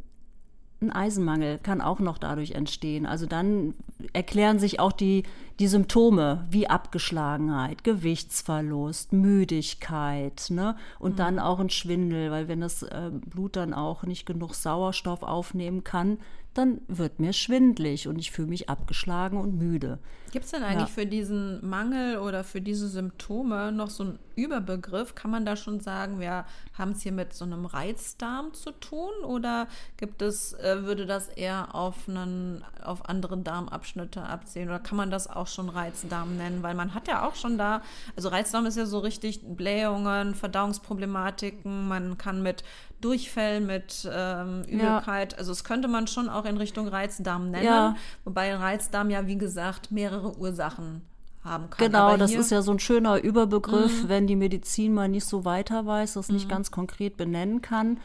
ein 0.83 0.91
Eisenmangel 0.91 1.59
kann 1.59 1.81
auch 1.81 2.01
noch 2.01 2.19
dadurch 2.19 2.51
entstehen. 2.53 3.07
Also 3.07 3.25
dann 3.25 3.73
erklären 4.13 4.59
sich 4.59 4.79
auch 4.79 4.93
die, 4.93 5.23
die 5.59 5.69
Symptome 5.69 6.47
wie 6.51 6.69
Abgeschlagenheit, 6.69 7.83
Gewichtsverlust, 7.83 9.15
Müdigkeit 9.15 10.49
ne? 10.51 10.77
und 10.99 11.13
mhm. 11.13 11.17
dann 11.17 11.39
auch 11.39 11.61
ein 11.61 11.71
Schwindel, 11.71 12.31
weil 12.31 12.49
wenn 12.49 12.61
das 12.61 12.83
äh, 12.83 13.11
Blut 13.11 13.57
dann 13.57 13.73
auch 13.73 14.03
nicht 14.03 14.27
genug 14.27 14.55
Sauerstoff 14.55 15.23
aufnehmen 15.23 15.83
kann, 15.83 16.19
dann 16.55 16.81
wird 16.89 17.21
mir 17.21 17.33
schwindlig 17.33 18.09
und 18.09 18.19
ich 18.19 18.33
fühle 18.33 18.49
mich 18.49 18.69
abgeschlagen 18.69 19.39
und 19.39 19.57
müde. 19.57 19.99
Gibt 20.33 20.45
es 20.45 20.51
denn 20.53 20.63
eigentlich 20.63 20.89
ja. 20.89 20.95
für 20.95 21.07
diesen 21.07 21.69
Mangel 21.69 22.19
oder 22.19 22.45
für 22.45 22.61
diese 22.61 22.89
Symptome 22.89 23.73
noch 23.73 23.91
so 23.91 24.05
einen 24.05 24.19
Überbegriff? 24.37 25.15
Kann 25.15 25.31
man 25.31 25.45
da 25.45 25.57
schon 25.57 25.81
sagen, 25.81 26.21
wir 26.21 26.45
haben 26.75 26.93
es 26.93 27.03
hier 27.03 27.13
mit 27.13 27.35
so 27.35 27.45
einem 27.45 27.67
Reizdarm 27.67 28.53
zu 28.55 28.71
tun 28.73 29.13
oder 29.25 29.67
gibt 29.97 30.23
es, 30.23 30.53
äh, 30.55 30.85
würde 30.85 31.07
das 31.07 31.29
eher 31.29 31.75
auf, 31.75 32.09
einen, 32.09 32.65
auf 32.83 33.09
andere 33.09 33.39
Darmabschnitte 33.39 34.23
abzielen 34.23 34.69
oder 34.69 34.79
kann 34.79 34.97
man 34.97 35.11
das 35.11 35.29
auch 35.29 35.49
schon 35.49 35.69
Reizdarm 35.69 36.37
nennen? 36.37 36.63
Weil 36.63 36.75
man 36.75 36.95
hat 36.95 37.09
ja 37.09 37.27
auch 37.27 37.35
schon 37.35 37.59
da, 37.59 37.83
also 38.15 38.29
Reizdarm 38.29 38.67
ist 38.67 38.77
ja 38.77 38.87
so 38.87 39.01
richtig 39.01 39.41
Blähungen, 39.43 40.35
Verdauungsproblematiken, 40.35 41.89
man 41.89 42.19
kann 42.19 42.43
mit 42.43 42.63
Durchfällen, 43.01 43.67
mit 43.67 44.09
ähm, 44.13 44.63
Übelkeit, 44.65 45.33
ja. 45.33 45.39
also 45.39 45.53
es 45.53 45.65
könnte 45.65 45.89
man 45.89 46.07
schon 46.07 46.29
auch 46.29 46.45
in 46.45 46.57
Richtung 46.57 46.89
Reizdarm 46.89 47.51
nennen, 47.51 47.65
ja. 47.65 47.97
wobei 48.25 48.55
Reizdarm 48.55 49.11
ja 49.11 49.27
wie 49.27 49.39
gesagt 49.39 49.91
mehrere 49.91 50.37
Ursachen 50.37 51.03
haben 51.43 51.71
kann. 51.71 51.87
Genau, 51.87 52.17
das 52.17 52.33
ist 52.33 52.51
ja 52.51 52.63
so 52.63 52.73
ein 52.73 52.79
schöner 52.79 53.23
Überbegriff, 53.23 54.05
mhm. 54.05 54.09
wenn 54.09 54.27
die 54.27 54.37
Medizin 54.37 54.95
mal 54.95 55.09
nicht 55.09 55.25
so 55.25 55.45
weiter 55.45 55.87
weiß, 55.87 56.15
das 56.15 56.29
mhm. 56.29 56.35
nicht 56.35 56.49
ganz 56.49 56.71
konkret 56.71 57.17
benennen 57.17 57.63
kann. 57.63 57.99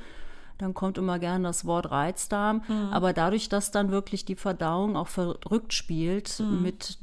Dann 0.58 0.74
kommt 0.74 0.98
immer 0.98 1.20
gerne 1.20 1.44
das 1.50 1.66
Wort 1.66 1.92
Reizdarm. 1.92 2.64
Mhm. 2.68 2.90
Aber 2.92 3.12
dadurch, 3.12 3.50
dass 3.50 3.72
dann 3.72 3.92
wirklich 3.92 4.24
die 4.24 4.36
Verdauung 4.36 4.96
auch 4.96 5.10
verrückt 5.10 5.74
spielt 5.74 6.40
mhm. 6.40 6.62
mit 6.62 6.98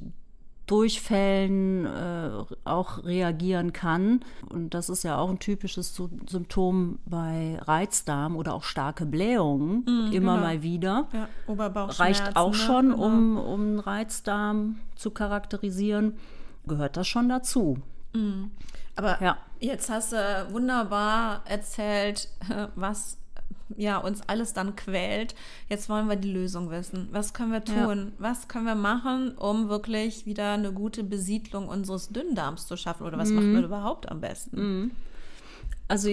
Durchfällen 0.66 1.86
äh, 1.86 2.30
auch 2.64 3.04
reagieren 3.04 3.72
kann. 3.72 4.20
Und 4.48 4.74
das 4.74 4.88
ist 4.88 5.02
ja 5.02 5.18
auch 5.18 5.28
ein 5.28 5.38
typisches 5.38 5.94
Symptom 6.28 6.98
bei 7.04 7.58
Reizdarm 7.62 8.36
oder 8.36 8.54
auch 8.54 8.62
starke 8.62 9.04
Blähungen, 9.04 9.84
mm, 9.84 10.12
immer 10.12 10.34
genau. 10.34 10.36
mal 10.36 10.62
wieder. 10.62 11.08
Ja, 11.12 11.28
Reicht 11.98 12.36
auch 12.36 12.52
ne? 12.52 12.58
schon, 12.58 12.90
genau. 12.90 13.04
um, 13.04 13.36
um 13.38 13.78
Reizdarm 13.80 14.76
zu 14.94 15.10
charakterisieren. 15.10 16.16
Gehört 16.66 16.96
das 16.96 17.08
schon 17.08 17.28
dazu. 17.28 17.78
Mm. 18.12 18.44
Aber 18.94 19.20
ja. 19.22 19.38
jetzt 19.58 19.90
hast 19.90 20.12
du 20.12 20.46
wunderbar 20.50 21.42
erzählt, 21.46 22.28
was 22.76 23.18
ja, 23.76 23.98
uns 23.98 24.20
alles 24.26 24.52
dann 24.52 24.76
quält. 24.76 25.34
Jetzt 25.68 25.88
wollen 25.88 26.08
wir 26.08 26.16
die 26.16 26.32
Lösung 26.32 26.70
wissen. 26.70 27.08
Was 27.12 27.34
können 27.34 27.52
wir 27.52 27.64
tun? 27.64 27.98
Ja. 27.98 28.12
Was 28.18 28.48
können 28.48 28.66
wir 28.66 28.74
machen, 28.74 29.32
um 29.36 29.68
wirklich 29.68 30.26
wieder 30.26 30.52
eine 30.52 30.72
gute 30.72 31.04
Besiedlung 31.04 31.68
unseres 31.68 32.08
Dünndarms 32.08 32.66
zu 32.66 32.76
schaffen? 32.76 33.06
Oder 33.06 33.18
was 33.18 33.30
mhm. 33.30 33.34
machen 33.36 33.54
wir 33.54 33.64
überhaupt 33.64 34.10
am 34.10 34.20
besten? 34.20 34.60
Mhm. 34.60 34.90
Also 35.88 36.08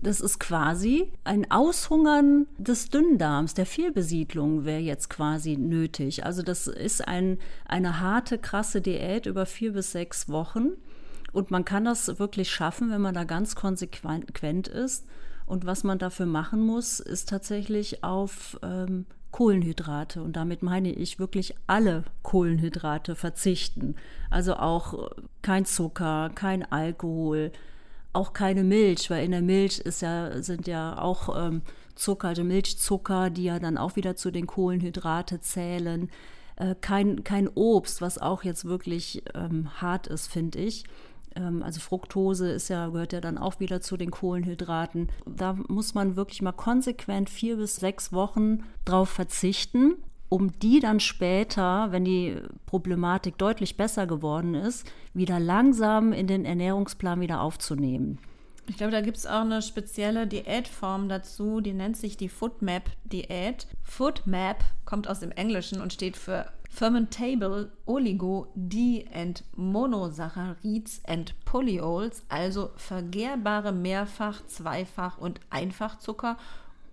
das 0.00 0.20
ist 0.20 0.38
quasi 0.38 1.10
ein 1.24 1.50
Aushungern 1.50 2.46
des 2.56 2.90
Dünndarms, 2.90 3.54
der 3.54 3.66
Fehlbesiedlung 3.66 4.64
wäre 4.64 4.80
jetzt 4.80 5.10
quasi 5.10 5.56
nötig. 5.56 6.24
Also 6.24 6.42
das 6.42 6.68
ist 6.68 7.06
ein, 7.08 7.38
eine 7.64 8.00
harte, 8.00 8.38
krasse 8.38 8.80
Diät 8.80 9.26
über 9.26 9.44
vier 9.44 9.72
bis 9.72 9.90
sechs 9.90 10.28
Wochen. 10.28 10.74
Und 11.32 11.50
man 11.50 11.64
kann 11.64 11.84
das 11.84 12.20
wirklich 12.20 12.48
schaffen, 12.48 12.92
wenn 12.92 13.00
man 13.00 13.14
da 13.14 13.24
ganz 13.24 13.56
konsequent 13.56 14.68
ist 14.68 15.04
und 15.46 15.66
was 15.66 15.84
man 15.84 15.98
dafür 15.98 16.26
machen 16.26 16.60
muss, 16.64 17.00
ist 17.00 17.28
tatsächlich 17.28 18.02
auf 18.02 18.58
ähm, 18.62 19.06
Kohlenhydrate. 19.30 20.22
Und 20.22 20.36
damit 20.36 20.62
meine 20.62 20.92
ich 20.92 21.18
wirklich 21.18 21.54
alle 21.66 22.04
Kohlenhydrate 22.22 23.14
verzichten. 23.14 23.96
Also 24.30 24.54
auch 24.54 25.10
kein 25.42 25.64
Zucker, 25.64 26.30
kein 26.34 26.70
Alkohol, 26.70 27.52
auch 28.12 28.32
keine 28.32 28.64
Milch, 28.64 29.10
weil 29.10 29.24
in 29.24 29.32
der 29.32 29.42
Milch 29.42 29.80
ist 29.80 30.02
ja, 30.02 30.40
sind 30.40 30.66
ja 30.66 30.98
auch 30.98 31.36
ähm, 31.36 31.62
Zucker, 31.94 32.28
also 32.28 32.44
Milchzucker, 32.44 33.28
die 33.30 33.44
ja 33.44 33.58
dann 33.58 33.76
auch 33.76 33.96
wieder 33.96 34.16
zu 34.16 34.30
den 34.30 34.46
Kohlenhydrate 34.46 35.40
zählen. 35.40 36.10
Äh, 36.56 36.74
kein, 36.80 37.24
kein 37.24 37.48
Obst, 37.48 38.00
was 38.00 38.18
auch 38.18 38.44
jetzt 38.44 38.64
wirklich 38.64 39.24
ähm, 39.34 39.68
hart 39.80 40.06
ist, 40.06 40.28
finde 40.28 40.60
ich. 40.60 40.84
Ähm, 41.36 41.62
also 41.62 41.80
Fructose 41.80 42.50
ist 42.50 42.68
ja, 42.68 42.88
gehört 42.88 43.12
ja 43.12 43.20
dann 43.20 43.38
auch 43.38 43.60
wieder 43.60 43.80
zu 43.80 43.96
den 43.96 44.10
Kohlenhydraten. 44.10 45.08
Da 45.26 45.56
muss 45.68 45.94
man 45.94 46.16
wirklich 46.16 46.42
mal 46.42 46.52
konsequent 46.52 47.30
vier 47.30 47.56
bis 47.56 47.76
sechs 47.76 48.12
Wochen 48.12 48.64
drauf 48.84 49.08
verzichten, 49.08 49.96
um 50.28 50.58
die 50.58 50.80
dann 50.80 51.00
später, 51.00 51.92
wenn 51.92 52.04
die 52.04 52.38
Problematik 52.66 53.38
deutlich 53.38 53.76
besser 53.76 54.06
geworden 54.06 54.54
ist, 54.54 54.86
wieder 55.12 55.38
langsam 55.38 56.12
in 56.12 56.26
den 56.26 56.44
Ernährungsplan 56.44 57.20
wieder 57.20 57.40
aufzunehmen. 57.40 58.18
Ich 58.66 58.78
glaube, 58.78 58.92
da 58.92 59.02
gibt 59.02 59.18
es 59.18 59.26
auch 59.26 59.42
eine 59.42 59.60
spezielle 59.60 60.26
Diätform 60.26 61.08
dazu, 61.08 61.60
die 61.60 61.74
nennt 61.74 61.98
sich 61.98 62.16
die 62.16 62.30
Foodmap-Diät. 62.30 63.66
Foodmap 63.82 64.64
kommt 64.86 65.06
aus 65.06 65.20
dem 65.20 65.32
Englischen 65.32 65.82
und 65.82 65.92
steht 65.92 66.16
für 66.16 66.46
Fermentable 66.74 67.70
Oligo 67.86 68.48
D 68.56 69.06
and 69.14 69.44
Monosaccharides 69.56 71.00
and 71.06 71.32
Polyols, 71.44 72.24
also 72.28 72.70
vergehrbare 72.76 73.70
Mehrfach-, 73.70 74.44
Zweifach- 74.48 75.18
und 75.18 75.38
Einfachzucker 75.50 76.36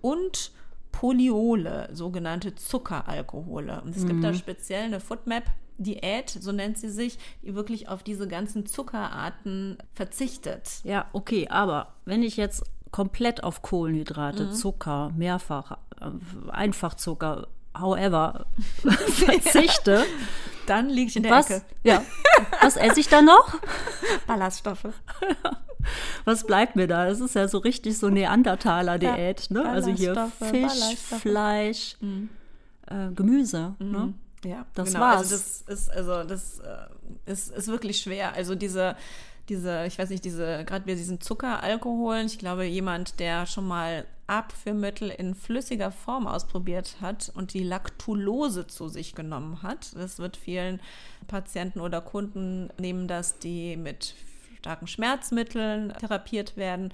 und 0.02 0.52
Polyole, 0.92 1.90
sogenannte 1.94 2.54
Zuckeralkohole. 2.54 3.82
Und 3.82 3.96
es 3.96 4.04
mhm. 4.04 4.10
gibt 4.10 4.24
da 4.24 4.34
speziell 4.36 4.84
eine 4.84 5.00
Foodmap 5.00 5.46
Diät, 5.80 6.30
so 6.30 6.52
nennt 6.52 6.78
sie 6.78 6.90
sich, 6.90 7.18
die 7.42 7.56
wirklich 7.56 7.90
auf 7.90 8.04
diese 8.04 8.28
ganzen 8.28 8.68
Zuckerarten 8.68 9.80
verzichtet. 9.94 10.70
Ja, 10.84 11.08
okay, 11.12 11.48
aber 11.48 11.96
wenn 12.06 12.22
ich 12.22 12.38
jetzt 12.38 12.64
komplett 12.92 13.44
auf 13.44 13.64
Kohlenhydrate, 13.64 14.46
mhm. 14.46 14.52
Zucker, 14.52 15.12
mehrfach, 15.18 15.80
äh, 16.00 16.52
Einfachzucker, 16.52 17.48
however, 17.78 18.46
verzichte, 18.84 20.06
dann 20.66 20.90
liege 20.90 21.10
ich 21.10 21.16
in 21.16 21.24
der 21.24 21.32
was, 21.32 21.50
Ecke. 21.50 21.66
Ja. 21.84 22.04
Was 22.62 22.78
esse 22.78 23.00
ich 23.00 23.08
dann 23.08 23.26
noch? 23.26 23.60
Ballaststoffe. 24.28 24.88
Was 26.26 26.46
bleibt 26.46 26.76
mir 26.76 26.88
da? 26.88 27.08
Das 27.08 27.20
ist 27.20 27.34
ja 27.34 27.48
so 27.48 27.58
richtig 27.58 27.98
so 27.98 28.10
Neandertaler-Diät. 28.10 29.50
Ja, 29.50 29.64
ne? 29.64 29.70
Also 29.70 29.92
hier 29.92 30.32
Fisch, 30.40 30.96
Fleisch, 31.20 31.98
mhm. 32.02 32.30
äh, 32.88 33.12
Gemüse. 33.14 33.76
Ne? 33.80 33.86
Mhm. 33.86 33.92
Ne? 33.92 34.14
Ja, 34.46 34.66
das 34.74 34.90
genau. 34.90 35.00
war's. 35.00 35.18
Also 35.18 35.36
das 35.36 35.62
ist, 35.68 35.92
also 35.92 36.24
das 36.24 36.60
äh, 36.60 37.32
ist, 37.32 37.52
ist 37.52 37.68
wirklich 37.68 38.00
schwer. 38.00 38.34
Also 38.34 38.56
diese, 38.56 38.96
diese, 39.52 39.86
ich 39.86 40.00
weiß 40.00 40.10
nicht, 40.10 40.24
diese, 40.24 40.64
gerade 40.64 40.86
bei 40.86 40.96
diesen 40.96 41.20
Zuckeralkoholen, 41.20 42.26
ich 42.26 42.40
glaube, 42.40 42.66
jemand, 42.66 43.20
der 43.20 43.46
schon 43.46 43.68
mal 43.68 44.06
Abführmittel 44.26 45.10
in 45.10 45.36
flüssiger 45.36 45.92
Form 45.92 46.26
ausprobiert 46.26 46.96
hat 47.02 47.30
und 47.36 47.54
die 47.54 47.64
Laktulose 47.64 48.66
zu 48.66 48.88
sich 48.88 49.14
genommen 49.14 49.62
hat, 49.62 49.94
das 49.96 50.20
wird 50.20 50.38
vielen 50.38 50.80
Patienten 51.28 51.82
oder 51.82 52.00
Kunden 52.00 52.70
nehmen 52.80 53.10
das, 53.10 53.40
die 53.40 53.76
mit 53.76 54.16
starken 54.60 54.88
Schmerzmitteln 54.88 55.94
therapiert 56.00 56.56
werden, 56.56 56.94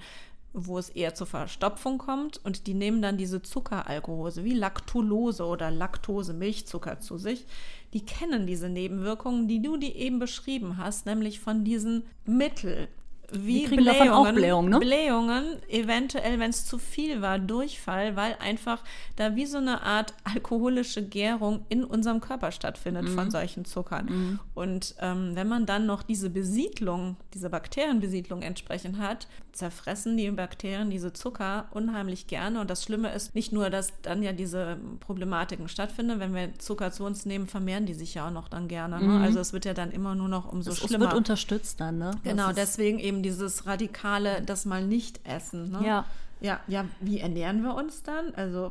wo 0.52 0.78
es 0.78 0.88
eher 0.88 1.14
zur 1.14 1.26
Verstopfung 1.26 1.98
kommt 1.98 2.40
und 2.44 2.66
die 2.66 2.74
nehmen 2.74 3.02
dann 3.02 3.16
diese 3.16 3.42
Zuckeralkohose 3.42 4.44
wie 4.44 4.54
Laktulose 4.54 5.44
oder 5.44 5.70
Laktose 5.70 6.32
Milchzucker 6.32 7.00
zu 7.00 7.18
sich. 7.18 7.46
Die 7.92 8.04
kennen 8.04 8.46
diese 8.46 8.68
Nebenwirkungen, 8.68 9.48
die 9.48 9.62
du 9.62 9.76
die 9.76 9.94
eben 9.96 10.18
beschrieben 10.18 10.76
hast, 10.76 11.06
nämlich 11.06 11.40
von 11.40 11.64
diesen 11.64 12.04
Mittel 12.24 12.88
wie 13.32 13.64
kriegen 13.64 13.84
davon 13.84 14.08
auch 14.08 14.32
Blähungen, 14.32 14.70
ne? 14.70 14.78
Blähungen, 14.80 15.44
eventuell, 15.68 16.38
wenn 16.38 16.50
es 16.50 16.64
zu 16.66 16.78
viel 16.78 17.20
war, 17.20 17.38
Durchfall, 17.38 18.16
weil 18.16 18.36
einfach 18.40 18.82
da 19.16 19.36
wie 19.36 19.44
so 19.46 19.58
eine 19.58 19.82
Art 19.82 20.14
alkoholische 20.24 21.02
Gärung 21.06 21.64
in 21.68 21.84
unserem 21.84 22.20
Körper 22.20 22.52
stattfindet 22.52 23.04
Mhm. 23.04 23.14
von 23.14 23.30
solchen 23.30 23.64
Zuckern. 23.64 24.38
Und 24.54 24.94
ähm, 25.00 25.32
wenn 25.34 25.48
man 25.48 25.66
dann 25.66 25.84
noch 25.86 26.02
diese 26.02 26.30
Besiedlung, 26.30 27.16
diese 27.34 27.50
Bakterienbesiedlung 27.50 28.42
entsprechend 28.42 28.98
hat, 28.98 29.26
zerfressen 29.52 30.16
die 30.16 30.30
Bakterien 30.30 30.88
diese 30.88 31.12
Zucker 31.12 31.66
unheimlich 31.72 32.28
gerne. 32.28 32.60
Und 32.60 32.70
das 32.70 32.84
Schlimme 32.84 33.12
ist 33.12 33.34
nicht 33.34 33.52
nur, 33.52 33.70
dass 33.70 33.88
dann 34.02 34.22
ja 34.22 34.32
diese 34.32 34.78
Problematiken 35.00 35.68
stattfinden, 35.68 36.20
wenn 36.20 36.32
wir 36.34 36.56
Zucker 36.58 36.92
zu 36.92 37.04
uns 37.04 37.26
nehmen, 37.26 37.46
vermehren 37.48 37.84
die 37.84 37.94
sich 37.94 38.14
ja 38.14 38.28
auch 38.28 38.30
noch 38.30 38.48
dann 38.48 38.68
gerne. 38.68 39.02
Ne? 39.04 39.20
Also 39.20 39.40
es 39.40 39.52
wird 39.52 39.64
ja 39.64 39.74
dann 39.74 39.90
immer 39.90 40.14
nur 40.14 40.28
noch 40.28 40.50
umso 40.52 40.70
Es, 40.70 40.78
es 40.80 40.84
schlimmer. 40.88 41.06
wird 41.06 41.14
unterstützt 41.14 41.80
dann, 41.80 41.98
ne? 41.98 42.12
Genau, 42.22 42.52
deswegen 42.52 42.98
eben 43.00 43.17
dieses 43.22 43.66
radikale, 43.66 44.42
das 44.42 44.64
mal 44.64 44.84
nicht 44.84 45.20
essen. 45.26 45.70
Ne? 45.70 45.86
Ja. 45.86 46.04
Ja, 46.40 46.60
ja, 46.68 46.84
wie 47.00 47.18
ernähren 47.18 47.62
wir 47.62 47.74
uns 47.74 48.02
dann? 48.04 48.32
Also, 48.34 48.70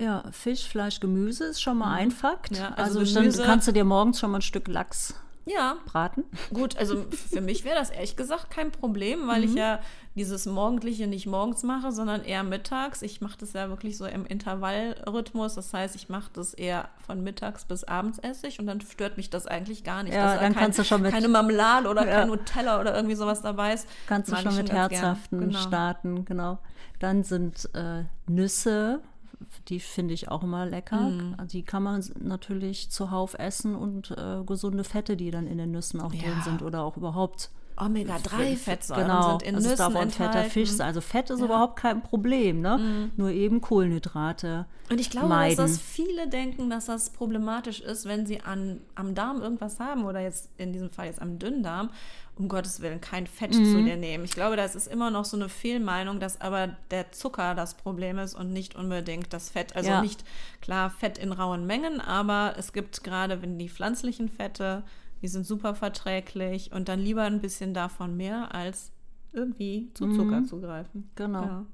Ja, 0.00 0.24
Fisch, 0.32 0.64
Fleisch, 0.68 1.00
Gemüse 1.00 1.44
ist 1.46 1.60
schon 1.60 1.78
mal 1.78 1.92
ein 1.94 2.10
Fakt. 2.10 2.50
Mhm. 2.52 2.56
Ja, 2.56 2.68
also 2.74 3.00
also 3.00 3.14
dann 3.14 3.24
Gemüse- 3.24 3.44
kannst 3.44 3.68
du 3.68 3.72
dir 3.72 3.84
morgens 3.84 4.18
schon 4.20 4.30
mal 4.32 4.38
ein 4.38 4.42
Stück 4.42 4.66
Lachs 4.68 5.14
ja, 5.48 5.76
braten. 5.86 6.24
gut, 6.52 6.76
also 6.76 7.04
für 7.10 7.40
mich 7.40 7.64
wäre 7.64 7.76
das 7.76 7.90
ehrlich 7.90 8.16
gesagt 8.16 8.50
kein 8.50 8.70
Problem, 8.70 9.26
weil 9.26 9.38
Mhm. 9.42 9.48
ich 9.48 9.54
ja 9.54 9.80
dieses 10.14 10.46
Morgendliche 10.46 11.06
nicht 11.06 11.26
morgens 11.26 11.62
mache, 11.62 11.92
sondern 11.92 12.22
eher 12.24 12.42
mittags. 12.42 13.02
Ich 13.02 13.20
mache 13.20 13.38
das 13.38 13.52
ja 13.52 13.68
wirklich 13.68 13.96
so 13.96 14.04
im 14.04 14.26
Intervallrhythmus. 14.26 15.54
Das 15.54 15.72
heißt, 15.72 15.94
ich 15.94 16.08
mache 16.08 16.30
das 16.32 16.54
eher 16.54 16.88
von 17.06 17.22
mittags 17.22 17.64
bis 17.64 17.84
abends 17.84 18.18
esse 18.18 18.46
ich 18.48 18.58
und 18.58 18.66
dann 18.66 18.80
stört 18.80 19.16
mich 19.16 19.30
das 19.30 19.46
eigentlich 19.46 19.84
gar 19.84 20.02
nicht. 20.02 20.14
Ja, 20.14 20.24
dass 20.24 20.34
da 20.34 20.40
dann 20.40 20.54
kannst 20.54 20.78
du 20.78 20.84
schon 20.84 21.02
mit- 21.02 21.12
keine 21.12 21.28
Marmelade 21.28 21.88
oder 21.88 22.06
Ja. 22.06 22.12
kein 22.20 22.28
Nutella 22.28 22.80
oder 22.80 22.94
irgendwie 22.96 23.14
sowas 23.14 23.42
dabei 23.42 23.74
ist. 23.74 23.86
Kannst 24.06 24.30
du 24.32 24.36
schon 24.36 24.56
mit 24.56 24.72
herzhaften 24.72 25.40
Genau. 25.40 25.58
starten, 25.58 26.24
genau. 26.24 26.58
Dann 26.98 27.22
sind 27.22 27.68
äh, 27.74 28.04
Nüsse, 28.26 29.00
die 29.68 29.80
finde 29.80 30.14
ich 30.14 30.28
auch 30.28 30.42
immer 30.42 30.66
lecker. 30.66 31.12
Also 31.36 31.52
Die 31.52 31.62
kann 31.62 31.82
man 31.82 32.04
natürlich 32.20 32.90
zuhauf 32.90 33.34
essen 33.38 33.74
und 33.74 34.10
äh, 34.10 34.42
gesunde 34.44 34.84
Fette, 34.84 35.16
die 35.16 35.30
dann 35.30 35.46
in 35.46 35.58
den 35.58 35.70
Nüssen 35.70 36.00
auch 36.00 36.10
drin 36.10 36.34
Ja. 36.38 36.42
sind 36.42 36.62
oder 36.62 36.82
auch 36.82 36.96
überhaupt 36.96 37.50
Omega-3-Fettsäuren 37.80 39.02
genau, 39.04 39.30
sind 39.38 39.42
in 39.42 39.54
also 39.54 39.68
Nüssen 39.70 39.84
auch 39.84 39.94
ein 39.94 40.10
fetter 40.10 40.24
enthalten. 40.26 40.50
Fisch. 40.50 40.80
Also 40.80 41.00
Fett 41.00 41.30
ist 41.30 41.40
überhaupt 41.40 41.76
kein 41.76 42.02
Problem, 42.02 42.60
ne? 42.60 43.10
Nur 43.16 43.30
eben 43.30 43.60
Kohlenhydrate. 43.60 44.66
Und 44.90 45.00
ich 45.00 45.10
glaube, 45.10 45.28
meiden. 45.28 45.56
dass 45.56 45.72
das 45.72 45.80
viele 45.80 46.28
denken, 46.28 46.70
dass 46.70 46.86
das 46.86 47.10
problematisch 47.10 47.80
ist, 47.80 48.06
wenn 48.06 48.26
sie 48.26 48.40
an, 48.40 48.80
am 48.94 49.14
Darm 49.14 49.40
irgendwas 49.42 49.78
haben 49.80 50.04
oder 50.04 50.20
jetzt 50.20 50.50
in 50.56 50.72
diesem 50.72 50.90
Fall 50.90 51.06
jetzt 51.06 51.22
am 51.22 51.38
Dünndarm, 51.38 51.90
um 52.38 52.48
Gottes 52.48 52.80
Willen 52.80 53.00
kein 53.00 53.26
Fett 53.26 53.50
Mhm. 53.54 53.64
zu 53.64 53.82
dir 53.82 53.96
nehmen. 53.96 54.24
Ich 54.24 54.30
glaube, 54.30 54.56
das 54.56 54.74
ist 54.76 54.86
immer 54.86 55.10
noch 55.10 55.24
so 55.24 55.36
eine 55.36 55.48
Fehlmeinung, 55.48 56.20
dass 56.20 56.40
aber 56.40 56.76
der 56.90 57.10
Zucker 57.12 57.54
das 57.54 57.74
Problem 57.74 58.18
ist 58.18 58.34
und 58.34 58.52
nicht 58.52 58.76
unbedingt 58.76 59.32
das 59.32 59.48
Fett. 59.50 59.74
Also 59.74 59.90
Ja. 59.90 60.00
nicht 60.00 60.24
klar 60.60 60.90
Fett 60.90 61.18
in 61.18 61.32
rauen 61.32 61.66
Mengen, 61.66 62.00
aber 62.00 62.54
es 62.56 62.72
gibt 62.72 63.02
gerade, 63.02 63.42
wenn 63.42 63.58
die 63.58 63.68
pflanzlichen 63.68 64.28
Fette, 64.28 64.84
die 65.20 65.28
sind 65.28 65.44
super 65.46 65.74
verträglich 65.74 66.70
und 66.72 66.88
dann 66.88 67.00
lieber 67.00 67.22
ein 67.24 67.40
bisschen 67.40 67.74
davon 67.74 68.16
mehr 68.16 68.54
als 68.54 68.92
irgendwie 69.32 69.90
zu 69.94 70.10
Zucker 70.12 70.44
zu 70.44 70.60
greifen. 70.60 71.00
Mhm. 71.00 71.10
Genau. 71.16 71.42
Ja. 71.42 71.66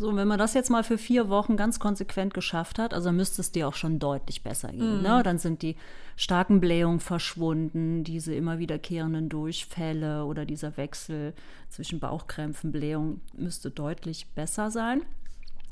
So, 0.00 0.08
und 0.08 0.16
wenn 0.16 0.28
man 0.28 0.38
das 0.38 0.54
jetzt 0.54 0.70
mal 0.70 0.82
für 0.82 0.96
vier 0.96 1.28
Wochen 1.28 1.58
ganz 1.58 1.78
konsequent 1.78 2.32
geschafft 2.32 2.78
hat, 2.78 2.94
also 2.94 3.12
müsste 3.12 3.42
es 3.42 3.52
dir 3.52 3.68
auch 3.68 3.74
schon 3.74 3.98
deutlich 3.98 4.42
besser 4.42 4.72
gehen. 4.72 4.96
Mhm. 4.96 5.02
Ne? 5.02 5.22
Dann 5.22 5.36
sind 5.36 5.60
die 5.60 5.76
starken 6.16 6.58
Blähungen 6.58 7.00
verschwunden, 7.00 8.02
diese 8.02 8.34
immer 8.34 8.58
wiederkehrenden 8.58 9.28
Durchfälle 9.28 10.24
oder 10.24 10.46
dieser 10.46 10.78
Wechsel 10.78 11.34
zwischen 11.68 12.00
Bauchkrämpfen, 12.00 12.72
Blähungen 12.72 13.20
müsste 13.36 13.70
deutlich 13.70 14.26
besser 14.34 14.70
sein. 14.70 15.02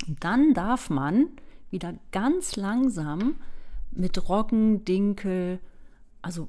Und 0.07 0.23
dann 0.23 0.53
darf 0.53 0.91
man 0.91 1.29
wieder 1.71 1.95
ganz 2.13 2.57
langsam 2.57 3.37
mit 3.93 4.29
Roggen, 4.29 4.85
Dinkel, 4.85 5.59
also 6.21 6.49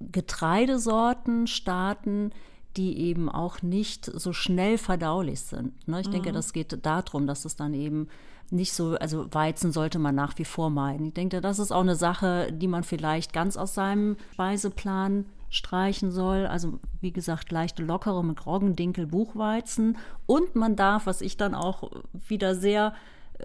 Getreidesorten 0.00 1.46
starten, 1.46 2.32
die 2.76 2.98
eben 2.98 3.28
auch 3.28 3.62
nicht 3.62 4.06
so 4.06 4.32
schnell 4.32 4.78
verdaulich 4.78 5.40
sind. 5.40 5.86
Ne? 5.86 6.00
Ich 6.00 6.08
denke, 6.08 6.32
das 6.32 6.52
geht 6.52 6.84
darum, 6.84 7.26
dass 7.26 7.44
es 7.44 7.56
dann 7.56 7.74
eben 7.74 8.08
nicht 8.50 8.72
so, 8.74 8.96
also 8.96 9.26
Weizen 9.32 9.72
sollte 9.72 9.98
man 9.98 10.14
nach 10.14 10.38
wie 10.38 10.44
vor 10.44 10.70
meiden. 10.70 11.08
Ich 11.08 11.14
denke, 11.14 11.40
das 11.40 11.58
ist 11.58 11.72
auch 11.72 11.80
eine 11.80 11.96
Sache, 11.96 12.52
die 12.52 12.68
man 12.68 12.84
vielleicht 12.84 13.32
ganz 13.32 13.56
aus 13.56 13.74
seinem 13.74 14.16
Speiseplan 14.34 15.24
streichen 15.48 16.12
soll. 16.12 16.46
Also 16.46 16.78
wie 17.00 17.12
gesagt, 17.12 17.50
leichte 17.50 17.82
lockere 17.82 18.22
mit 18.22 18.44
Roggen, 18.46 18.76
Dinkel, 18.76 19.06
Buchweizen. 19.06 19.96
Und 20.26 20.54
man 20.54 20.76
darf, 20.76 21.06
was 21.06 21.20
ich 21.20 21.36
dann 21.36 21.54
auch 21.54 21.90
wieder 22.28 22.54
sehr 22.54 22.94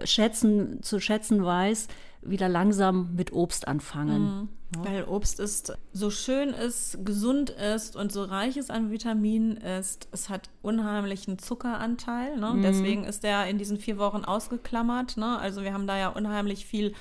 schätzen, 0.04 0.82
zu 0.82 1.00
schätzen 1.00 1.44
weiß, 1.44 1.88
wieder 2.22 2.48
langsam 2.48 3.14
mit 3.14 3.32
Obst 3.32 3.68
anfangen. 3.68 4.48
Weil 4.76 5.04
Obst 5.04 5.40
ist, 5.40 5.72
so 5.92 6.10
schön 6.10 6.50
ist, 6.50 6.98
gesund 7.04 7.48
ist 7.50 7.96
und 7.96 8.12
so 8.12 8.22
reich 8.24 8.56
es 8.58 8.68
an 8.68 8.90
Vitaminen 8.90 9.56
ist, 9.56 10.08
es 10.12 10.28
hat 10.28 10.50
unheimlichen 10.60 11.38
Zuckeranteil. 11.38 12.36
Ne? 12.36 12.54
Deswegen 12.62 13.04
ist 13.04 13.22
der 13.22 13.46
in 13.46 13.56
diesen 13.56 13.78
vier 13.78 13.96
Wochen 13.96 14.24
ausgeklammert. 14.26 15.16
Ne? 15.16 15.38
Also 15.38 15.62
wir 15.62 15.72
haben 15.72 15.86
da 15.86 15.96
ja 15.96 16.08
unheimlich 16.08 16.66
viel 16.66 16.92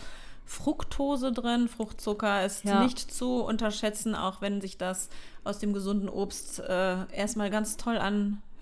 Fructose 0.46 1.34
drin. 1.34 1.68
Fruchtzucker 1.68 2.46
ist 2.46 2.64
Ja. 2.64 2.82
nicht 2.84 3.00
zu 3.00 3.44
unterschätzen, 3.44 4.16
auch 4.16 4.40
wenn 4.42 4.62
sich 4.62 4.78
das 4.78 5.10
aus 5.44 5.60
dem 5.60 5.74
gesunden 5.74 6.08
Obst 6.08 6.60
äh, 6.60 7.06
erstmal 7.14 7.50
ganz 7.50 7.76
toll 7.76 7.98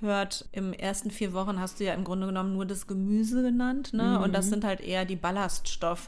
anhört. 0.02 0.48
Im 0.52 0.74
ersten 0.74 1.12
vier 1.12 1.34
Wochen 1.34 1.60
hast 1.60 1.80
du 1.80 1.84
ja 1.84 1.94
im 1.94 2.04
Grunde 2.04 2.28
genommen 2.28 2.54
nur 2.54 2.66
das 2.66 2.88
Gemüse 2.88 3.42
genannt. 3.42 3.94
Ne? 3.94 4.20
Und 4.20 4.34
das 4.34 4.48
sind 4.48 4.64
halt 4.64 4.82
eher 4.82 5.06
die 5.06 5.16
Ballaststoffe. 5.16 6.06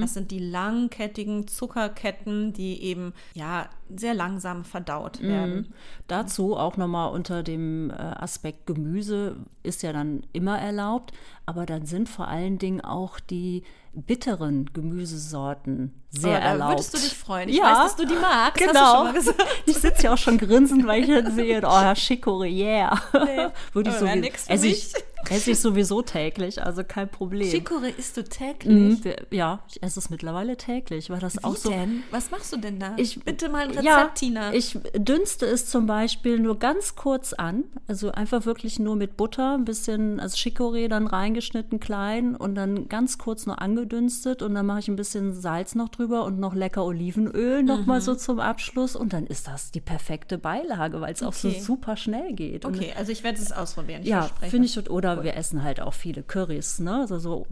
Das 0.00 0.14
sind 0.14 0.30
die 0.30 0.38
langkettigen 0.38 1.46
Zuckerketten, 1.46 2.52
die 2.52 2.82
eben 2.82 3.12
ja 3.34 3.68
sehr 3.96 4.14
langsam 4.14 4.64
verdaut 4.64 5.22
werden. 5.22 5.74
Dazu 6.06 6.56
auch 6.56 6.76
nochmal 6.76 7.12
unter 7.12 7.42
dem 7.42 7.90
äh, 7.90 7.94
Aspekt 7.94 8.66
Gemüse 8.66 9.36
ist 9.62 9.82
ja 9.82 9.92
dann 9.92 10.22
immer 10.32 10.58
erlaubt, 10.58 11.12
aber 11.46 11.66
dann 11.66 11.86
sind 11.86 12.08
vor 12.08 12.28
allen 12.28 12.58
Dingen 12.58 12.80
auch 12.80 13.20
die 13.20 13.62
bitteren 13.92 14.70
Gemüsesorten 14.72 15.92
sehr 16.10 16.36
Aber 16.36 16.40
da 16.40 16.50
erlaubt. 16.50 16.72
würdest 16.72 16.94
du 16.94 16.98
dich 16.98 17.16
freuen. 17.16 17.48
Ich 17.48 17.56
ja, 17.56 17.64
weiß, 17.64 17.78
dass 17.78 17.96
du 17.96 18.06
die 18.06 18.14
magst. 18.14 18.64
Genau. 18.64 19.06
Ich 19.66 19.76
sitze 19.76 20.04
ja 20.04 20.14
auch 20.14 20.18
schon 20.18 20.38
grinsend, 20.38 20.86
weil 20.86 21.02
ich 21.02 21.08
dann 21.08 21.34
sehe, 21.34 21.60
oh, 21.64 21.80
Herr 21.80 21.94
Chicorée, 21.94 22.50
yeah. 22.50 23.00
Würde 23.72 23.90
ich, 23.90 23.96
für 23.96 24.06
esse 24.06 24.66
ich, 24.66 24.92
mich. 24.92 25.04
Esse 25.28 25.50
ich 25.52 25.60
sowieso 25.60 26.02
täglich, 26.02 26.62
also 26.62 26.82
kein 26.84 27.08
Problem. 27.10 27.48
Chicorée 27.48 27.92
isst 27.96 28.16
du 28.16 28.24
täglich? 28.24 29.04
Mhm, 29.04 29.12
ja, 29.30 29.62
ich 29.68 29.82
esse 29.82 29.98
es 29.98 30.10
mittlerweile 30.10 30.56
täglich, 30.56 31.10
weil 31.10 31.20
das 31.20 31.42
auch 31.44 31.54
Wie 31.54 31.58
so 31.58 31.70
denn? 31.70 32.02
Was 32.10 32.30
machst 32.30 32.52
du 32.52 32.56
denn 32.56 32.78
da? 32.78 32.94
Ich, 32.96 33.20
Bitte 33.24 33.48
mal 33.48 33.62
ein 33.64 33.70
Rezept, 33.70 33.84
ja, 33.84 34.10
Tina. 34.14 34.52
Ich 34.54 34.78
dünste 34.96 35.46
es 35.46 35.66
zum 35.66 35.86
Beispiel 35.86 36.38
nur 36.38 36.58
ganz 36.58 36.96
kurz 36.96 37.32
an. 37.32 37.64
Also 37.86 38.12
einfach 38.12 38.46
wirklich 38.46 38.78
nur 38.78 38.96
mit 38.96 39.16
Butter, 39.16 39.54
ein 39.54 39.64
bisschen, 39.64 40.20
also 40.20 40.36
Chicorée 40.36 40.88
dann 40.88 41.06
reingeschnitten 41.06 41.80
klein 41.80 42.34
und 42.36 42.54
dann 42.54 42.88
ganz 42.88 43.18
kurz 43.18 43.46
nur 43.46 43.60
angedünstet 43.60 44.42
und 44.42 44.54
dann 44.54 44.66
mache 44.66 44.78
ich 44.80 44.88
ein 44.88 44.96
bisschen 44.96 45.32
Salz 45.34 45.74
noch 45.74 45.88
drüber 45.88 46.24
und 46.24 46.38
noch 46.40 46.54
lecker 46.54 46.84
Olivenöl 46.84 47.62
noch 47.62 47.80
Mhm. 47.80 47.86
mal 47.86 48.00
so 48.00 48.14
zum 48.14 48.40
Abschluss 48.40 48.96
und 48.96 49.12
dann 49.12 49.26
ist 49.26 49.46
das 49.48 49.70
die 49.70 49.80
perfekte 49.80 50.38
Beilage, 50.38 51.00
weil 51.00 51.12
es 51.12 51.22
auch 51.22 51.32
so 51.32 51.48
Okay. 51.48 51.60
super 51.60 51.96
schnell 51.96 52.32
geht. 52.32 52.64
Und 52.64 52.76
okay, 52.76 52.92
also 52.96 53.12
ich 53.12 53.22
werde 53.24 53.38
es 53.40 53.52
ausprobieren. 53.52 54.02
Ich 54.02 54.08
ja, 54.08 54.28
finde 54.48 54.66
ich, 54.66 54.90
oder 54.90 55.09
wir 55.22 55.34
essen 55.36 55.62
halt 55.62 55.80
auch 55.80 55.94
viele 55.94 56.22
Currys, 56.22 56.78
ne? 56.80 56.96
Also 57.00 57.18
so, 57.18 57.46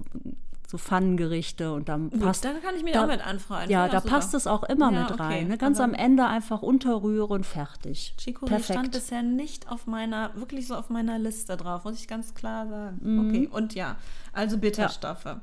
so 0.66 0.76
Pfannengerichte 0.76 1.72
und 1.72 1.88
dann 1.88 2.10
passt. 2.10 2.44
da 2.44 2.50
kann 2.62 2.74
ich 2.76 2.82
mich 2.84 2.92
da- 2.92 3.04
auch 3.04 3.08
mit 3.08 3.26
anfreunden. 3.26 3.70
Ja, 3.70 3.88
da 3.88 4.00
passt 4.00 4.34
es 4.34 4.46
auch 4.46 4.62
immer 4.64 4.92
Ja, 4.92 5.00
mit 5.02 5.10
okay. 5.12 5.22
rein. 5.22 5.48
Ne? 5.48 5.56
Ganz 5.58 5.78
Aber- 5.80 5.84
am 5.84 5.94
Ende 5.94 6.26
einfach 6.26 6.60
unterrühren, 6.62 7.42
fertig. 7.44 8.14
Chicorée 8.20 8.46
Perfekt. 8.48 8.64
stand 8.78 8.92
bisher 8.92 9.22
nicht 9.22 9.70
auf 9.70 9.86
meiner, 9.86 10.34
wirklich 10.36 10.66
so 10.66 10.74
auf 10.74 10.90
meiner 10.90 11.18
Liste 11.18 11.56
drauf, 11.56 11.84
muss 11.84 11.98
ich 11.98 12.06
ganz 12.08 12.34
klar 12.34 12.68
sagen. 12.68 12.98
Mhm. 13.02 13.28
Okay, 13.28 13.48
und 13.50 13.74
ja, 13.74 13.96
also 14.32 14.58
Bitterstoffe. 14.58 15.36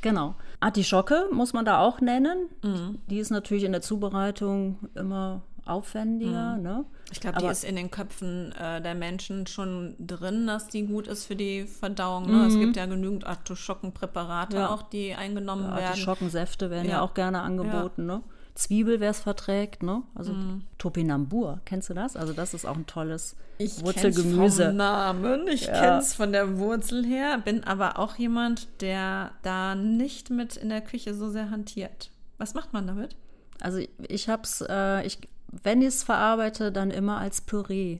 Genau. 0.00 0.34
Artischocke 0.58 1.28
muss 1.32 1.52
man 1.52 1.64
da 1.64 1.78
auch 1.80 2.00
nennen. 2.00 2.48
Mhm. 2.62 2.98
Die 3.08 3.18
ist 3.18 3.30
natürlich 3.30 3.64
in 3.64 3.72
der 3.72 3.82
Zubereitung 3.82 4.78
immer 4.94 5.42
aufwendiger. 5.64 6.56
Ne? 6.56 6.84
Ich 7.12 7.20
glaube, 7.20 7.38
die 7.40 7.46
ist 7.46 7.64
in 7.64 7.76
den 7.76 7.90
Köpfen 7.90 8.52
äh, 8.52 8.80
der 8.80 8.94
Menschen 8.94 9.46
schon 9.46 9.94
drin, 9.98 10.46
dass 10.46 10.68
die 10.68 10.86
gut 10.86 11.06
ist 11.06 11.24
für 11.26 11.36
die 11.36 11.64
Verdauung. 11.66 12.30
Ne? 12.30 12.46
Es 12.46 12.54
gibt 12.58 12.76
ja 12.76 12.86
genügend 12.86 13.26
Artischockenpräparate 13.26 14.56
Ja. 14.56 14.70
auch, 14.70 14.82
die 14.82 15.14
eingenommen 15.14 15.64
werden. 15.70 15.84
Artischockensäfte 15.84 16.70
werden 16.70 16.86
ja. 16.86 16.92
Ja. 16.96 17.02
auch 17.02 17.14
gerne 17.14 17.40
angeboten. 17.42 18.06
Ne? 18.06 18.22
Zwiebel, 18.54 19.00
wer 19.00 19.10
es 19.10 19.20
verträgt. 19.20 19.82
Ne? 19.82 20.02
Also 20.14 20.34
Topinambur, 20.78 21.60
kennst 21.64 21.88
du 21.90 21.94
das? 21.94 22.16
Also 22.16 22.32
das 22.32 22.54
ist 22.54 22.66
auch 22.66 22.76
ein 22.76 22.86
tolles 22.86 23.36
Ich 23.58 23.82
Wurzelgemüse. 23.84 24.66
vom 24.68 24.76
Namen, 24.76 25.48
ich 25.48 25.66
Ja. 25.66 25.80
kenn's 25.80 26.12
von 26.14 26.32
der 26.32 26.58
Wurzel 26.58 27.04
her, 27.04 27.38
bin 27.38 27.64
aber 27.64 27.98
auch 27.98 28.16
jemand, 28.16 28.68
der 28.80 29.30
da 29.42 29.74
nicht 29.74 30.30
mit 30.30 30.56
in 30.56 30.68
der 30.68 30.80
Küche 30.82 31.14
so 31.14 31.30
sehr 31.30 31.50
hantiert. 31.50 32.10
Was 32.38 32.54
macht 32.54 32.72
man 32.72 32.86
damit? 32.86 33.16
Also 33.60 33.78
ich, 33.78 33.90
ich 34.08 34.28
habe 34.28 34.42
es, 34.42 34.60
äh, 34.68 35.06
ich, 35.06 35.18
wenn 35.62 35.82
ich 35.82 35.88
es 35.88 36.02
verarbeite, 36.02 36.72
dann 36.72 36.90
immer 36.90 37.18
als 37.18 37.40
Püree. 37.42 37.98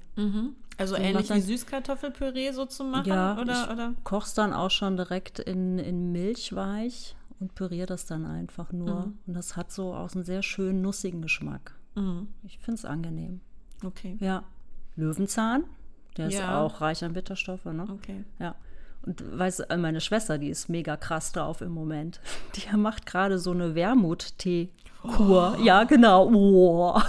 Also 0.79 0.95
So 0.97 1.01
ähnlich 1.01 1.29
macht 1.29 1.39
wie 1.39 1.43
Süßkartoffelpüree 1.43 2.51
so 2.53 2.65
zu 2.67 2.85
machen? 2.85 3.09
Ja, 3.09 3.39
oder, 3.39 3.65
ich 3.67 3.71
oder? 3.73 3.95
koch's 4.05 4.35
dann 4.35 4.53
auch 4.53 4.71
schon 4.71 4.97
direkt 4.97 5.39
in, 5.39 5.79
in 5.79 6.13
Milch 6.13 6.55
weich 6.55 7.15
und 7.41 7.55
püriere 7.55 7.87
das 7.87 8.07
dann 8.07 8.25
einfach 8.25 8.73
nur. 8.73 9.07
Mhm. 9.07 9.19
Und 9.27 9.35
das 9.35 9.57
hat 9.57 9.71
so 9.71 9.95
auch 9.95 10.15
einen 10.15 10.25
sehr 10.25 10.43
schönen 10.43 10.81
nussigen 10.81 11.21
Geschmack. 11.23 11.75
Mhm. 11.95 12.29
Ich 12.45 12.59
finde 12.59 12.79
es 12.79 12.85
angenehm. 12.85 13.41
Okay. 13.85 14.17
Ja. 14.21 14.45
Löwenzahn, 14.97 15.65
der 16.17 16.29
ist 16.29 16.35
Ja. 16.35 16.61
auch 16.63 16.81
reich 16.81 17.05
an 17.05 17.13
Bitterstoffe, 17.13 17.65
ne? 17.67 17.87
Okay. 17.91 18.25
Ja. 18.39 18.55
Und 19.05 19.23
weißt 19.39 19.67
du, 19.69 19.77
meine 19.79 20.01
Schwester, 20.01 20.39
die 20.39 20.49
ist 20.49 20.69
mega 20.69 20.97
krass 20.97 21.33
drauf 21.33 21.61
im 21.61 21.73
Moment. 21.73 22.21
Die 22.55 22.77
macht 22.77 23.05
gerade 23.07 23.39
so 23.39 23.51
eine 23.51 23.75
Wermuttee-Kur. 23.75 25.59
Ja, 25.63 25.85
genau. 25.85 26.31
Oh. 26.33 27.01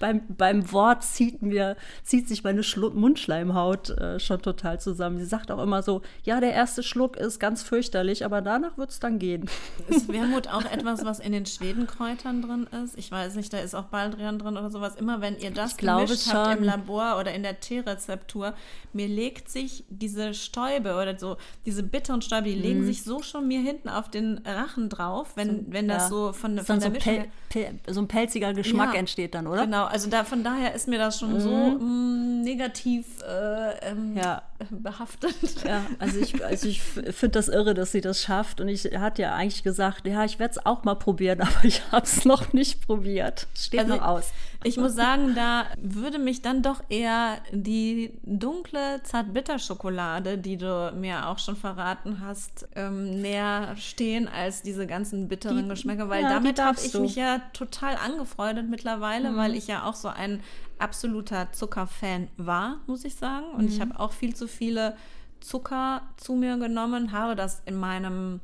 Beim, 0.00 0.22
beim 0.28 0.70
Wort 0.72 1.02
zieht 1.04 1.42
mir, 1.42 1.76
zieht 2.02 2.28
sich 2.28 2.44
meine 2.44 2.62
Schlu 2.62 2.90
Mundschleimhaut 2.90 3.90
äh, 3.90 4.18
schon 4.20 4.42
total 4.42 4.80
zusammen. 4.80 5.18
Sie 5.18 5.24
sagt 5.24 5.50
auch 5.50 5.62
immer 5.62 5.82
so, 5.82 6.02
ja, 6.24 6.40
der 6.40 6.52
erste 6.52 6.82
Schluck 6.82 7.16
ist 7.16 7.38
ganz 7.40 7.62
fürchterlich, 7.62 8.24
aber 8.24 8.42
danach 8.42 8.76
wird 8.78 8.90
es 8.90 9.00
dann 9.00 9.18
gehen. 9.18 9.48
Ist 9.88 10.12
Wermut 10.12 10.48
auch 10.48 10.64
etwas, 10.64 11.04
was 11.04 11.20
in 11.20 11.32
den 11.32 11.46
Schwedenkräutern 11.46 12.42
drin 12.42 12.66
ist? 12.84 12.96
Ich 12.98 13.10
weiß 13.10 13.34
nicht, 13.36 13.52
da 13.52 13.58
ist 13.58 13.74
auch 13.74 13.84
Baldrian 13.84 14.38
drin 14.38 14.56
oder 14.56 14.70
sowas. 14.70 14.96
Immer 14.96 15.20
wenn 15.20 15.38
ihr 15.38 15.50
das 15.50 15.72
Ich 15.72 15.76
gemischt 15.78 16.32
habt 16.32 16.48
schon. 16.50 16.58
im 16.58 16.64
Labor 16.64 17.18
oder 17.18 17.32
in 17.34 17.42
der 17.42 17.60
Teerezeptur, 17.60 18.54
mir 18.92 19.08
legt 19.08 19.48
sich 19.50 19.84
diese 19.88 20.34
Stäube 20.34 20.94
oder 20.94 21.18
so, 21.18 21.36
diese 21.66 21.82
bitteren 21.82 22.22
Stäube, 22.22 22.44
die 22.44 22.54
legen 22.54 22.84
sich 22.84 23.02
so 23.02 23.22
schon 23.22 23.48
mir 23.48 23.60
hinten 23.60 23.88
auf 23.88 24.10
den 24.10 24.38
Rachen 24.46 24.88
drauf, 24.88 25.32
wenn, 25.36 25.72
wenn 25.72 25.88
das 25.88 25.94
Mhm. 25.94 26.00
Ja. 26.04 26.08
so 26.08 26.32
von, 26.32 26.58
von 26.58 26.80
der 26.80 26.88
so, 26.88 26.90
Mischung 26.90 27.14
pel, 27.48 27.70
pel, 27.84 27.94
so 27.94 28.00
ein 28.00 28.08
pelziger 28.08 28.52
Geschmack 28.52 28.94
Ja, 28.94 29.00
entsteht 29.00 29.34
dann, 29.34 29.46
oder? 29.46 29.64
Genau, 29.64 29.83
also 29.84 30.10
da, 30.10 30.24
von 30.24 30.42
daher 30.44 30.74
ist 30.74 30.88
mir 30.88 30.98
das 30.98 31.18
schon 31.18 31.40
so 31.40 31.50
mm, 31.50 32.42
negativ 32.42 33.06
äh, 33.22 33.90
ähm, 33.90 34.16
Ja. 34.16 34.42
behaftet. 34.70 35.34
Ja, 35.66 35.84
also 35.98 36.18
ich, 36.18 36.44
also 36.44 36.68
ich 36.68 36.82
finde 36.82 37.30
das 37.30 37.48
irre, 37.48 37.74
dass 37.74 37.92
sie 37.92 38.00
das 38.00 38.22
schafft. 38.22 38.60
Und 38.60 38.68
ich 38.68 38.84
hatte 38.96 39.22
ja 39.22 39.34
eigentlich 39.34 39.62
gesagt, 39.62 40.06
ja, 40.06 40.24
ich 40.24 40.38
werde 40.38 40.52
es 40.52 40.66
auch 40.66 40.84
mal 40.84 40.94
probieren, 40.94 41.40
aber 41.42 41.64
ich 41.64 41.82
habe 41.92 42.04
es 42.06 42.24
noch 42.24 42.52
nicht 42.52 42.86
probiert. 42.86 43.46
Steht 43.56 43.80
Also, 43.80 43.96
noch 43.96 44.02
aus. 44.02 44.32
Ich 44.66 44.76
muss 44.78 44.94
sagen, 44.94 45.34
da 45.34 45.66
würde 45.80 46.18
mich 46.18 46.40
dann 46.42 46.62
doch 46.62 46.82
eher 46.88 47.38
die 47.52 48.18
dunkle 48.24 49.02
Zartbitterschokolade, 49.02 50.38
die 50.38 50.56
du 50.56 50.92
mir 50.98 51.28
auch 51.28 51.38
schon 51.38 51.54
verraten 51.56 52.20
hast, 52.20 52.66
ähm, 52.74 53.20
näher 53.20 53.76
stehen 53.76 54.26
als 54.26 54.62
diese 54.62 54.86
ganzen 54.86 55.28
bitteren 55.28 55.64
Die- 55.64 55.68
Geschmäcker, 55.68 56.08
weil 56.08 56.22
ja, 56.22 56.28
damit 56.30 56.60
habe 56.62 56.78
ich 56.82 56.92
du. 56.92 56.98
Mhm. 56.98 57.04
mich 57.04 57.16
ja 57.16 57.40
total 57.52 57.96
angefreundet 57.96 58.68
mittlerweile, 58.68 59.36
weil 59.36 59.54
ich 59.54 59.66
ja 59.66 59.84
auch 59.84 59.94
so 59.94 60.08
ein 60.08 60.40
absoluter 60.78 61.52
Zuckerfan 61.52 62.28
war, 62.36 62.78
muss 62.86 63.04
ich 63.04 63.14
sagen. 63.16 63.46
Und 63.54 63.62
Mhm. 63.64 63.68
ich 63.68 63.80
habe 63.80 64.00
auch 64.00 64.12
viel 64.12 64.34
zu 64.34 64.48
viele 64.48 64.96
Zucker 65.40 66.02
zu 66.16 66.34
mir 66.34 66.56
genommen, 66.56 67.12
habe 67.12 67.36
das 67.36 67.62
in 67.66 67.76
meinem 67.76 68.40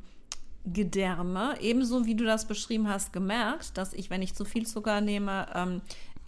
Gedärme, 0.65 1.55
ebenso 1.59 2.05
wie 2.05 2.13
du 2.13 2.23
das 2.23 2.45
beschrieben 2.47 2.87
hast, 2.87 3.11
gemerkt, 3.13 3.77
dass 3.79 3.93
ich, 3.93 4.11
wenn 4.11 4.21
ich 4.21 4.35
zu 4.35 4.45
viel 4.45 4.67
Zucker 4.67 5.01
nehme, 5.01 5.47
ähm, 5.55 5.81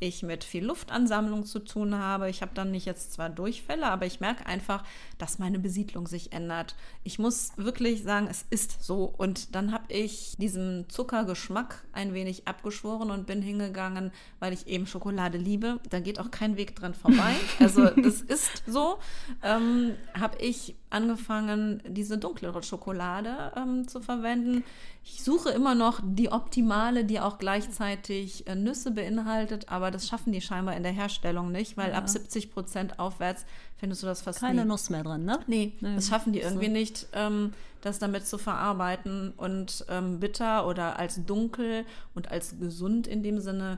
ich 0.04 0.24
mit 0.24 0.44
viel 0.44 0.66
Luftansammlung 0.66 1.46
zu 1.46 1.60
tun 1.60 1.98
habe. 1.98 2.30
Ich 2.30 2.42
habe 2.42 2.52
dann 2.54 2.72
nicht 2.72 2.86
jetzt 2.86 3.14
zwar 3.14 3.30
Durchfälle, 3.30 3.88
aber 3.88 4.06
ich 4.06 4.20
merke 4.20 4.46
einfach, 4.46 4.84
dass 5.18 5.40
meine 5.40 5.60
Besiedlung 5.60 6.08
sich 6.08 6.34
ändert. 6.34 6.76
Ich 7.04 7.20
muss 7.20 7.52
wirklich 7.56 8.04
sagen, 8.04 8.28
es 8.30 8.46
ist 8.50 8.84
so. 8.84 9.06
Und 9.06 9.56
dann 9.56 9.72
habe 9.72 9.83
ich 9.90 10.36
diesen 10.38 10.90
Zuckergeschmack 10.90 11.84
ein 11.94 12.14
wenig 12.14 12.48
abgeschworen 12.48 13.12
und 13.12 13.26
bin 13.28 13.42
hingegangen, 13.42 14.12
weil 14.40 14.54
ich 14.54 14.68
eben 14.68 14.88
Schokolade 14.88 15.38
liebe. 15.38 15.80
Da 15.90 16.00
geht 16.00 16.20
auch 16.20 16.32
kein 16.32 16.58
Weg 16.58 16.76
dran 16.76 16.94
vorbei. 16.94 17.36
Also 17.60 17.86
das 17.86 18.22
ist 18.22 18.64
so. 18.68 18.98
Ähm, 19.42 19.94
habe 20.20 20.38
ich 20.42 20.76
angefangen, 20.90 21.82
diese 21.88 22.18
dunklere 22.18 22.62
Schokolade 22.64 23.52
ähm, 23.56 23.88
zu 23.88 24.02
verwenden. 24.02 24.64
Ich 25.04 25.24
suche 25.24 25.50
immer 25.50 25.76
noch 25.76 26.00
die 26.04 26.32
optimale, 26.32 27.04
die 27.06 27.20
auch 27.20 27.38
gleichzeitig 27.38 28.48
äh, 28.48 28.56
Nüsse 28.56 28.92
beinhaltet, 28.92 29.70
aber 29.70 29.92
das 29.92 30.08
schaffen 30.08 30.32
die 30.32 30.42
scheinbar 30.42 30.76
in 30.76 30.84
der 30.84 30.92
Herstellung 30.92 31.52
nicht, 31.52 31.78
weil 31.78 31.94
ab 31.94 32.08
70 32.08 32.52
Prozent 32.52 33.00
aufwärts 33.00 33.46
findest 33.78 34.04
du 34.04 34.08
das 34.08 34.22
fast 34.22 34.40
Keine 34.40 34.62
nie. 34.64 34.68
Nuss 34.68 34.90
mehr 34.90 35.04
drin, 35.04 35.26
ne? 35.26 35.40
Nee, 35.48 35.74
Nee, 35.82 35.96
das 35.96 36.08
schaffen 36.08 36.32
die 36.34 36.40
so. 36.42 36.46
irgendwie 36.48 36.70
nicht, 36.70 37.08
ähm, 37.14 37.54
das 37.86 38.00
damit 38.00 38.26
zu 38.28 38.38
verarbeiten. 38.38 39.32
Und 39.38 39.86
ähm, 39.90 40.20
bitter 40.20 40.68
oder 40.68 40.98
als 41.00 41.24
dunkel 41.26 41.86
und 42.16 42.32
als 42.32 42.58
gesund 42.60 43.08
in 43.08 43.24
dem 43.24 43.40
Sinne 43.40 43.78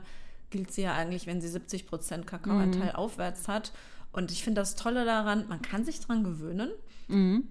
gilt 0.50 0.70
sie 0.72 0.82
ja 0.82 0.94
eigentlich, 0.94 1.26
wenn 1.26 1.40
sie 1.40 1.48
70 1.48 1.86
Prozent 1.86 2.26
Kakaoanteil 2.26 2.90
Mhm. 2.90 2.94
aufwärts 2.96 3.48
hat. 3.48 3.72
Und 4.12 4.30
ich 4.30 4.42
finde 4.44 4.60
das 4.60 4.76
Tolle 4.76 5.04
daran, 5.04 5.46
man 5.48 5.60
kann 5.60 5.84
sich 5.84 6.00
dran 6.00 6.24
gewöhnen. 6.24 6.70
Mhm. 7.08 7.48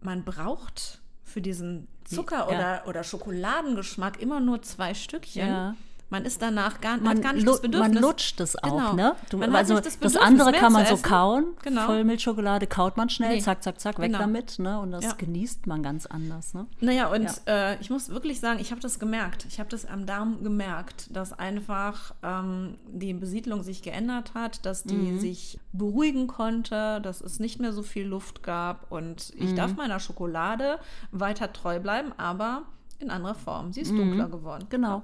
Man 0.00 0.24
braucht 0.24 1.00
für 1.24 1.40
diesen 1.40 1.88
Zucker- 2.04 2.48
Ja. 2.50 2.58
oder, 2.58 2.88
oder 2.88 3.04
Schokoladengeschmack 3.04 4.20
immer 4.20 4.40
nur 4.40 4.62
zwei 4.62 4.94
Stückchen. 4.94 5.48
Ja. 5.48 5.76
Man 6.08 6.24
ist 6.24 6.40
danach 6.40 6.80
gar, 6.80 6.98
Man, 6.98 7.20
gar 7.20 7.32
nicht 7.32 7.48
das 7.48 7.60
Bedürfnis. 7.60 7.94
man 7.94 8.00
lutscht 8.02 8.40
es 8.40 8.56
auch, 8.62 8.76
Genau. 8.76 8.92
ne? 8.92 9.16
Du, 9.28 9.38
Man 9.38 9.50
hat 9.50 9.56
also 9.58 9.80
das 9.80 9.98
das, 9.98 10.16
andere 10.16 10.52
kann 10.52 10.72
man 10.72 10.86
so 10.86 10.96
kauen. 10.98 11.46
Genau. 11.64 11.86
Vollmilchschokolade 11.86 12.68
kaut 12.68 12.96
man 12.96 13.08
schnell, 13.10 13.34
Nee. 13.36 13.40
zack, 13.42 13.62
zack, 13.64 13.80
zack, 13.80 13.98
weg 13.98 14.06
Genau. 14.06 14.20
damit, 14.20 14.60
ne? 14.60 14.78
Und 14.78 14.92
das 14.92 15.02
Ja. 15.04 15.12
genießt 15.18 15.66
man 15.66 15.82
ganz 15.82 16.06
anders, 16.06 16.54
ne? 16.54 16.66
Naja, 16.80 17.08
und 17.10 17.26
Äh, 17.46 17.76
ich 17.80 17.90
muss 17.90 18.08
wirklich 18.08 18.38
sagen, 18.38 18.60
ich 18.60 18.70
habe 18.70 18.80
das 18.80 19.00
gemerkt. 19.00 19.46
Ich 19.48 19.58
habe 19.58 19.68
das 19.68 19.84
am 19.84 20.06
Darm 20.06 20.44
gemerkt, 20.44 21.08
dass 21.14 21.32
einfach 21.32 22.14
ähm, 22.22 22.76
die 22.86 23.12
Besiedlung 23.12 23.64
sich 23.64 23.82
geändert 23.82 24.34
hat, 24.34 24.64
dass 24.64 24.84
die 24.84 24.94
Mhm. 24.94 25.18
sich 25.18 25.58
beruhigen 25.72 26.28
konnte, 26.28 27.00
dass 27.00 27.20
es 27.20 27.40
nicht 27.40 27.58
mehr 27.58 27.72
so 27.72 27.82
viel 27.82 28.06
Luft 28.06 28.44
gab. 28.44 28.92
Und 28.92 29.32
ich 29.36 29.54
darf 29.54 29.72
Mhm. 29.72 29.76
meiner 29.78 29.98
Schokolade 29.98 30.78
weiter 31.10 31.52
treu 31.52 31.80
bleiben, 31.80 32.12
aber 32.16 32.62
in 32.98 33.10
anderer 33.10 33.34
Form. 33.34 33.72
Sie 33.72 33.80
ist 33.82 33.92
Mhm. 33.92 33.96
dunkler 33.98 34.28
geworden. 34.28 34.66
Genau. 34.70 35.02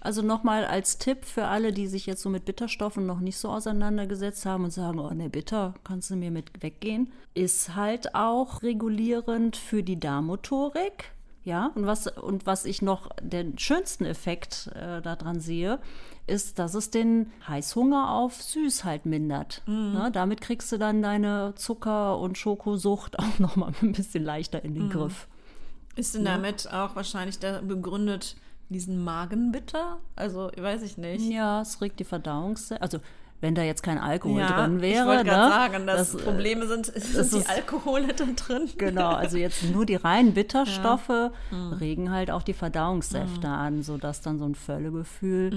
Also 0.00 0.22
nochmal 0.22 0.64
als 0.64 0.98
Tipp 0.98 1.24
für 1.24 1.46
alle, 1.46 1.72
die 1.72 1.86
sich 1.86 2.06
jetzt 2.06 2.22
so 2.22 2.28
mit 2.28 2.44
Bitterstoffen 2.44 3.06
noch 3.06 3.20
nicht 3.20 3.38
so 3.38 3.48
auseinandergesetzt 3.48 4.46
haben 4.46 4.64
und 4.64 4.70
sagen, 4.70 4.98
oh 4.98 5.10
ne, 5.10 5.28
bitter, 5.28 5.74
kannst 5.84 6.10
du 6.10 6.16
mir 6.16 6.30
mit 6.30 6.62
weggehen, 6.62 7.12
ist 7.34 7.74
halt 7.74 8.14
auch 8.14 8.62
regulierend 8.62 9.56
für 9.56 9.82
die 9.82 9.98
Darmmotorik. 9.98 11.12
Ja, 11.44 11.72
und 11.74 11.86
was, 11.86 12.06
und 12.06 12.46
was 12.46 12.64
ich 12.64 12.80
noch 12.80 13.10
den 13.20 13.58
schönsten 13.58 14.06
Effekt 14.06 14.70
äh, 14.74 15.02
daran 15.02 15.40
sehe, 15.40 15.78
ist, 16.26 16.58
dass 16.58 16.72
es 16.72 16.90
den 16.90 17.30
Heißhunger 17.46 18.12
auf 18.12 18.42
Süß 18.42 18.84
halt 18.84 19.04
mindert. 19.04 19.60
Ne, 19.66 20.10
damit 20.10 20.40
kriegst 20.40 20.72
du 20.72 20.78
dann 20.78 21.02
deine 21.02 21.52
Zucker- 21.56 22.18
und 22.18 22.38
Schokosucht 22.38 23.18
auch 23.18 23.38
nochmal 23.38 23.72
ein 23.82 23.92
bisschen 23.92 24.24
leichter 24.24 24.64
in 24.64 24.74
den 24.74 24.88
Griff. 24.88 25.28
Ist 25.96 26.14
denn 26.14 26.24
damit 26.24 26.72
auch 26.72 26.96
wahrscheinlich 26.96 27.38
da 27.38 27.60
begründet 27.60 28.36
diesen 28.68 29.02
Magenbitter? 29.04 29.98
Also, 30.16 30.50
weiß 30.56 30.82
ich 30.82 30.96
nicht. 30.98 31.22
Ja, 31.30 31.60
es 31.62 31.80
regt 31.80 32.00
die 32.00 32.04
Verdauungs... 32.04 32.72
Also, 32.72 32.98
wenn 33.40 33.54
da 33.54 33.62
jetzt 33.62 33.82
kein 33.82 33.98
Alkohol 33.98 34.40
Ja, 34.40 34.62
drin 34.64 34.80
wäre. 34.80 35.02
ich 35.02 35.06
wollte 35.06 35.24
ne? 35.26 35.32
sagen, 35.32 35.86
das, 35.86 36.12
das, 36.12 36.20
äh, 36.20 36.24
Probleme 36.24 36.66
sind, 36.66 36.86
sind 36.86 37.32
die 37.32 37.36
ist- 37.38 37.50
Alkohole 37.50 38.06
da 38.14 38.24
drin. 38.24 38.70
Genau, 38.78 39.10
also 39.10 39.36
jetzt 39.36 39.64
nur 39.64 39.84
die 39.84 39.96
reinen 39.96 40.32
Bitterstoffe 40.34 41.30
regen 41.78 42.10
halt 42.10 42.30
auch 42.30 42.42
die 42.42 42.54
Verdauungssäfte 42.54 43.46
an, 43.48 43.82
sodass 43.82 44.22
dann 44.22 44.38
so 44.38 44.46
ein 44.46 44.54
Völlegefühl 44.54 45.52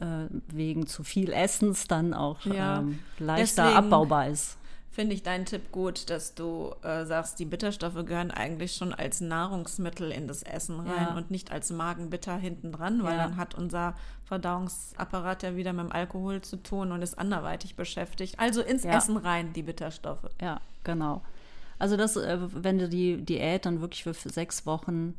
äh, 0.00 0.04
wegen 0.48 0.88
zu 0.88 1.04
viel 1.04 1.30
Essens 1.32 1.86
dann 1.86 2.14
auch 2.14 2.44
Ja, 2.46 2.80
ähm, 2.80 2.98
leichter 3.20 3.62
deswegen- 3.64 3.78
abbaubar 3.78 4.26
ist. 4.28 4.56
Finde 4.92 5.14
ich 5.14 5.22
deinen 5.22 5.44
Tipp 5.46 5.70
gut, 5.70 6.10
dass 6.10 6.34
du 6.34 6.74
äh, 6.82 7.04
sagst, 7.04 7.38
die 7.38 7.44
Bitterstoffe 7.44 8.04
gehören 8.06 8.32
eigentlich 8.32 8.74
schon 8.74 8.92
als 8.92 9.20
Nahrungsmittel 9.20 10.10
in 10.10 10.26
das 10.26 10.42
Essen 10.42 10.80
rein 10.80 11.08
Ja. 11.10 11.16
und 11.16 11.30
nicht 11.30 11.52
als 11.52 11.70
Magenbitter 11.70 12.36
hinten 12.36 12.72
dran, 12.72 13.02
weil 13.04 13.16
Ja. 13.16 13.24
dann 13.28 13.36
hat 13.36 13.54
unser 13.54 13.94
Verdauungsapparat 14.24 15.42
ja 15.44 15.54
wieder 15.56 15.72
mit 15.72 15.84
dem 15.86 15.92
Alkohol 15.92 16.40
zu 16.40 16.56
tun 16.56 16.90
und 16.92 17.02
ist 17.02 17.18
anderweitig 17.18 17.76
beschäftigt. 17.76 18.38
Also 18.38 18.62
ins 18.62 18.82
Ja. 18.82 18.96
Essen 18.96 19.16
rein, 19.16 19.52
die 19.52 19.62
Bitterstoffe. 19.62 20.26
Ja, 20.40 20.60
genau. 20.82 21.22
Also 21.78 21.96
das, 21.96 22.16
äh, 22.16 22.38
wenn 22.40 22.78
du 22.78 22.88
die 22.88 23.18
Diät 23.22 23.66
dann 23.66 23.80
wirklich 23.80 24.02
für 24.02 24.12
sechs 24.14 24.66
Wochen 24.66 25.14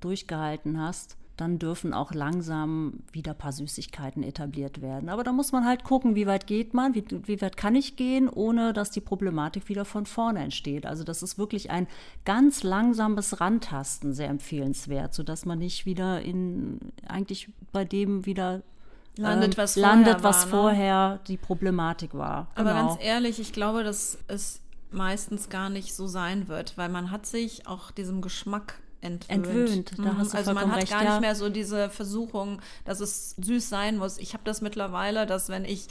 durchgehalten 0.00 0.80
hast, 0.80 1.16
dann 1.40 1.58
dürfen 1.58 1.94
auch 1.94 2.12
langsam 2.12 3.00
wieder 3.12 3.32
ein 3.32 3.38
paar 3.38 3.52
Süßigkeiten 3.52 4.22
etabliert 4.22 4.80
werden. 4.80 5.08
Aber 5.08 5.24
da 5.24 5.32
muss 5.32 5.52
man 5.52 5.64
halt 5.64 5.84
gucken, 5.84 6.14
wie 6.14 6.26
weit 6.26 6.46
geht 6.46 6.74
man, 6.74 6.94
wie, 6.94 7.04
wie 7.24 7.40
weit 7.40 7.56
kann 7.56 7.74
ich 7.74 7.96
gehen, 7.96 8.28
ohne 8.28 8.72
dass 8.72 8.90
die 8.90 9.00
Problematik 9.00 9.68
wieder 9.68 9.84
von 9.84 10.06
vorne 10.06 10.40
entsteht. 10.40 10.86
Also 10.86 11.04
das 11.04 11.22
ist 11.22 11.38
wirklich 11.38 11.70
ein 11.70 11.86
ganz 12.24 12.62
langsames 12.62 13.40
Rantasten 13.40 14.12
sehr 14.12 14.28
empfehlenswert, 14.28 15.14
sodass 15.14 15.46
man 15.46 15.58
nicht 15.58 15.86
wieder 15.86 16.20
in 16.20 16.80
eigentlich 17.06 17.48
bei 17.72 17.84
dem 17.84 18.26
wieder 18.26 18.62
Landet, 19.16 19.54
ähm, 19.54 19.58
was 19.58 19.74
vorher 19.74 19.90
landet, 19.90 20.22
was 20.22 20.36
war, 20.38 20.44
ne? 20.44 20.50
vorher 20.50 21.20
die 21.26 21.36
Problematik 21.36 22.14
war. 22.14 22.48
Aber 22.54 22.70
Genau. 22.72 22.88
ganz 22.88 23.02
ehrlich, 23.02 23.40
ich 23.40 23.52
glaube, 23.52 23.82
dass 23.84 24.18
es 24.28 24.60
meistens 24.92 25.48
gar 25.48 25.70
nicht 25.70 25.94
so 25.94 26.06
sein 26.06 26.48
wird, 26.48 26.76
weil 26.76 26.88
man 26.88 27.10
hat 27.10 27.26
sich 27.26 27.66
auch 27.66 27.90
diesem 27.90 28.22
Geschmack 28.22 28.80
entwöhnt. 29.02 29.28
Entwöhnt, 29.28 29.92
da 29.98 30.12
Mhm. 30.12 30.18
hast 30.18 30.32
du 30.32 30.36
Also 30.38 30.52
man 30.54 30.70
hat 30.70 30.78
recht, 30.80 30.90
gar 30.92 31.02
ja. 31.04 31.10
nicht 31.12 31.20
mehr 31.20 31.34
so 31.34 31.48
diese 31.48 31.88
Versuchung, 31.90 32.60
dass 32.84 33.00
es 33.00 33.34
süß 33.40 33.68
sein 33.68 33.96
muss. 33.96 34.18
Ich 34.18 34.32
habe 34.34 34.44
das 34.44 34.60
mittlerweile, 34.60 35.26
dass 35.26 35.48
wenn 35.48 35.64
ich 35.64 35.86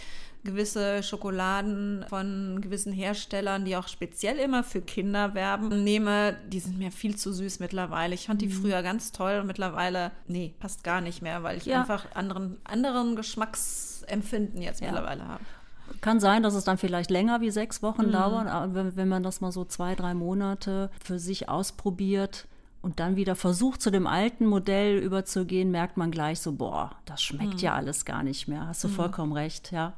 gewisse 0.45 1.04
Schokoladen 1.04 2.06
von 2.08 2.60
gewissen 2.62 2.93
Herstellern, 2.93 3.65
die 3.65 3.76
auch 3.76 3.89
speziell 3.89 4.38
immer 4.38 4.63
für 4.63 4.80
Kinder 4.82 5.34
werben, 5.34 5.84
nehme, 5.84 6.38
die 6.48 6.62
sind 6.62 6.78
mir 6.78 6.91
viel 6.91 7.17
zu 7.17 7.34
süß 7.34 7.60
mittlerweile. 7.60 8.15
Ich 8.15 8.22
Mhm. 8.24 8.28
fand 8.28 8.41
die 8.43 8.50
früher 8.50 8.82
ganz 8.82 9.12
toll 9.12 9.39
und 9.41 9.48
mittlerweile, 9.48 10.12
nee, 10.28 10.54
passt 10.60 10.84
gar 10.86 11.02
nicht 11.02 11.22
mehr, 11.22 11.43
weil 11.43 11.58
ich 11.58 11.65
Ja. 11.65 11.82
einfach 11.82 12.06
anderen, 12.15 12.58
anderen 12.63 13.17
Geschmacksempfinden 13.17 14.62
jetzt 14.62 14.82
Ja. 14.82 14.91
mittlerweile 14.91 15.28
habe. 15.28 15.43
Kann 16.02 16.19
sein, 16.19 16.43
dass 16.43 16.54
es 16.54 16.63
dann 16.63 16.78
vielleicht 16.78 17.10
länger 17.10 17.41
wie 17.41 17.50
sechs 17.50 17.82
Wochen 17.82 18.08
Mhm. 18.08 18.12
dauert, 18.12 18.48
aber 18.48 18.74
wenn, 18.76 18.95
wenn 18.95 19.08
man 19.10 19.24
das 19.24 19.41
mal 19.41 19.52
so 19.52 19.65
zwei, 19.65 19.95
drei 19.95 20.13
Monate 20.13 20.91
für 21.04 21.17
sich 21.19 21.50
ausprobiert 21.50 22.45
und 22.81 22.99
dann 22.99 23.15
wieder 23.15 23.35
versucht, 23.35 23.81
zu 23.81 23.91
dem 23.91 24.07
alten 24.07 24.45
Modell 24.45 24.97
überzugehen, 24.99 25.71
merkt 25.71 25.97
man 25.97 26.11
gleich 26.11 26.39
so, 26.39 26.53
boah, 26.53 26.91
das 27.05 27.21
schmeckt 27.21 27.55
Mhm. 27.55 27.59
ja 27.59 27.73
alles 27.75 28.05
gar 28.05 28.23
nicht 28.23 28.47
mehr. 28.47 28.67
Hast 28.67 28.83
du 28.83 28.87
vollkommen 28.87 29.33
recht, 29.33 29.71
ja. 29.71 29.93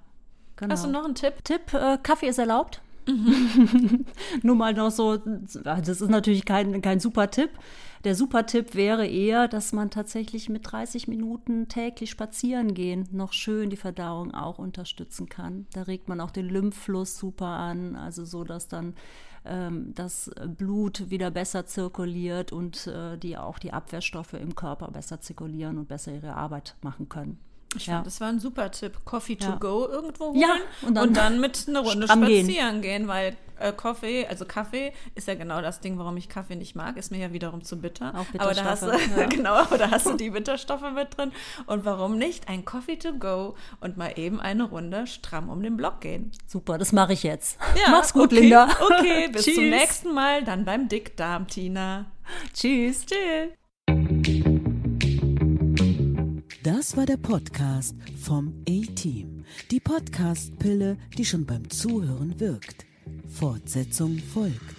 Genau. 0.55 0.73
Hast 0.73 0.85
du 0.85 0.89
noch 0.89 1.05
einen 1.05 1.15
Tipp? 1.15 1.43
Tipp, 1.43 1.73
äh, 1.73 1.97
Kaffee 2.01 2.27
ist 2.27 2.37
erlaubt. 2.39 2.81
Mhm. 3.07 4.05
Nur 4.43 4.55
mal 4.55 4.73
noch 4.73 4.91
so, 4.91 5.17
das 5.17 5.87
ist 5.89 6.09
natürlich 6.09 6.45
kein, 6.45 6.81
kein 6.81 6.99
super 6.99 7.31
Tipp. 7.31 7.49
Der 8.03 8.15
super 8.15 8.45
Tipp 8.47 8.73
wäre 8.75 9.05
eher, 9.07 9.47
dass 9.47 9.73
man 9.73 9.89
tatsächlich 9.91 10.49
mit 10.49 10.71
30 10.71 11.07
Minuten 11.07 11.67
täglich 11.67 12.09
spazieren 12.09 12.73
gehen 12.73 13.07
noch 13.11 13.33
schön 13.33 13.69
die 13.69 13.75
Verdauung 13.77 14.33
auch 14.33 14.57
unterstützen 14.59 15.29
kann. 15.29 15.67
Da 15.73 15.83
regt 15.83 16.09
man 16.09 16.19
auch 16.19 16.31
den 16.31 16.47
Lymphfluss 16.49 17.17
super 17.17 17.47
an, 17.47 17.95
also 17.95 18.25
so, 18.25 18.43
dass 18.43 18.67
dann 18.67 18.93
das 19.43 20.30
Blut 20.58 21.10
wieder 21.10 21.32
besser 21.32 21.65
zirkuliert 21.65 22.51
und 22.51 22.86
äh, 22.88 23.17
die 23.17 23.38
auch 23.38 23.58
die 23.58 23.73
Abwehrstoffe 23.73 24.34
im 24.34 24.54
Körper 24.56 24.89
besser 24.91 25.19
zirkulieren 25.19 25.77
und 25.80 25.88
besser 25.88 26.13
ihre 26.13 26.36
Arbeit 26.36 26.75
machen 26.82 27.10
können. 27.10 27.39
Ich 27.75 27.88
Ja. 27.88 27.95
fand, 27.95 28.06
das 28.08 28.21
war 28.21 28.27
ein 28.30 28.39
super 28.39 28.69
Tipp. 28.69 28.99
Coffee 29.06 29.38
to 29.38 29.49
Ja. 29.51 29.56
go 29.56 29.88
irgendwo 29.88 30.25
holen 30.25 30.39
Ja, 30.39 30.56
und 30.82 30.89
und 30.89 30.95
dann, 30.95 31.13
dann 31.13 31.39
mit 31.39 31.65
einer 31.67 31.80
Runde 31.80 32.04
stramm 32.06 32.25
gehen. 32.25 32.45
spazieren 32.45 32.82
gehen, 32.82 33.08
weil 33.08 33.36
äh, 33.62 33.74
Kaffee, 33.76 34.28
also 34.28 34.45
Kaffee 34.45 34.93
ist 35.15 35.28
ja 35.28 35.36
genau 35.36 35.62
das 35.62 35.80
Ding, 35.80 35.97
warum 35.97 36.17
ich 36.17 36.30
Kaffee 36.30 36.56
nicht 36.56 36.76
mag, 36.76 36.97
ist 36.97 37.12
mir 37.12 37.19
ja 37.19 37.34
wiederum 37.34 37.63
zu 37.63 37.78
bitter. 37.78 38.13
Auch 38.15 38.26
aber 38.38 38.54
da 38.54 38.63
hast 38.65 38.84
du, 38.84 38.88
ja. 39.17 39.28
genau, 39.28 39.54
aber 39.54 39.78
da 39.78 39.91
hast 39.91 40.06
du 40.08 40.13
die 40.13 40.30
Bitterstoffe 40.30 40.91
mit 40.93 41.17
drin. 41.17 41.32
Und 41.67 41.86
warum 41.86 42.17
nicht 42.17 42.47
ein 42.50 42.65
Coffee 42.65 42.97
to 42.97 43.13
go 43.13 43.56
und 43.80 43.97
mal 43.97 44.13
eben 44.17 44.39
eine 44.39 44.63
Runde 44.63 45.08
stramm 45.08 45.50
um 45.50 45.62
den 45.62 45.78
Block 45.78 46.02
gehen? 46.02 46.32
Super, 46.47 46.78
das 46.78 46.91
mache 46.91 47.13
ich 47.13 47.24
jetzt. 47.24 47.58
Ja, 47.76 47.91
Mach's 47.91 48.13
gut, 48.13 48.32
okay, 48.32 48.41
Linda. 48.41 48.67
Okay, 48.80 49.28
bis 49.32 49.45
zum 49.45 49.54
Tschüss. 49.54 49.69
nächsten 49.69 50.13
Mal, 50.13 50.43
dann 50.43 50.65
beim 50.65 50.88
Dickdarm, 50.88 51.47
Tina. 51.47 52.12
Tschüss. 52.54 53.06
Tschüss. 53.06 53.52
Das 56.63 56.95
war 56.95 57.06
der 57.06 57.17
Podcast 57.17 57.95
vom 58.21 58.63
A-Team. 58.69 59.45
Die 59.71 59.80
Podcast-Pille, 59.80 60.97
die 61.17 61.26
schon 61.26 61.45
beim 61.45 61.69
Zuhören 61.69 62.39
wirkt. 62.39 62.86
Fortsetzung 63.33 64.19
folgt. 64.33 64.75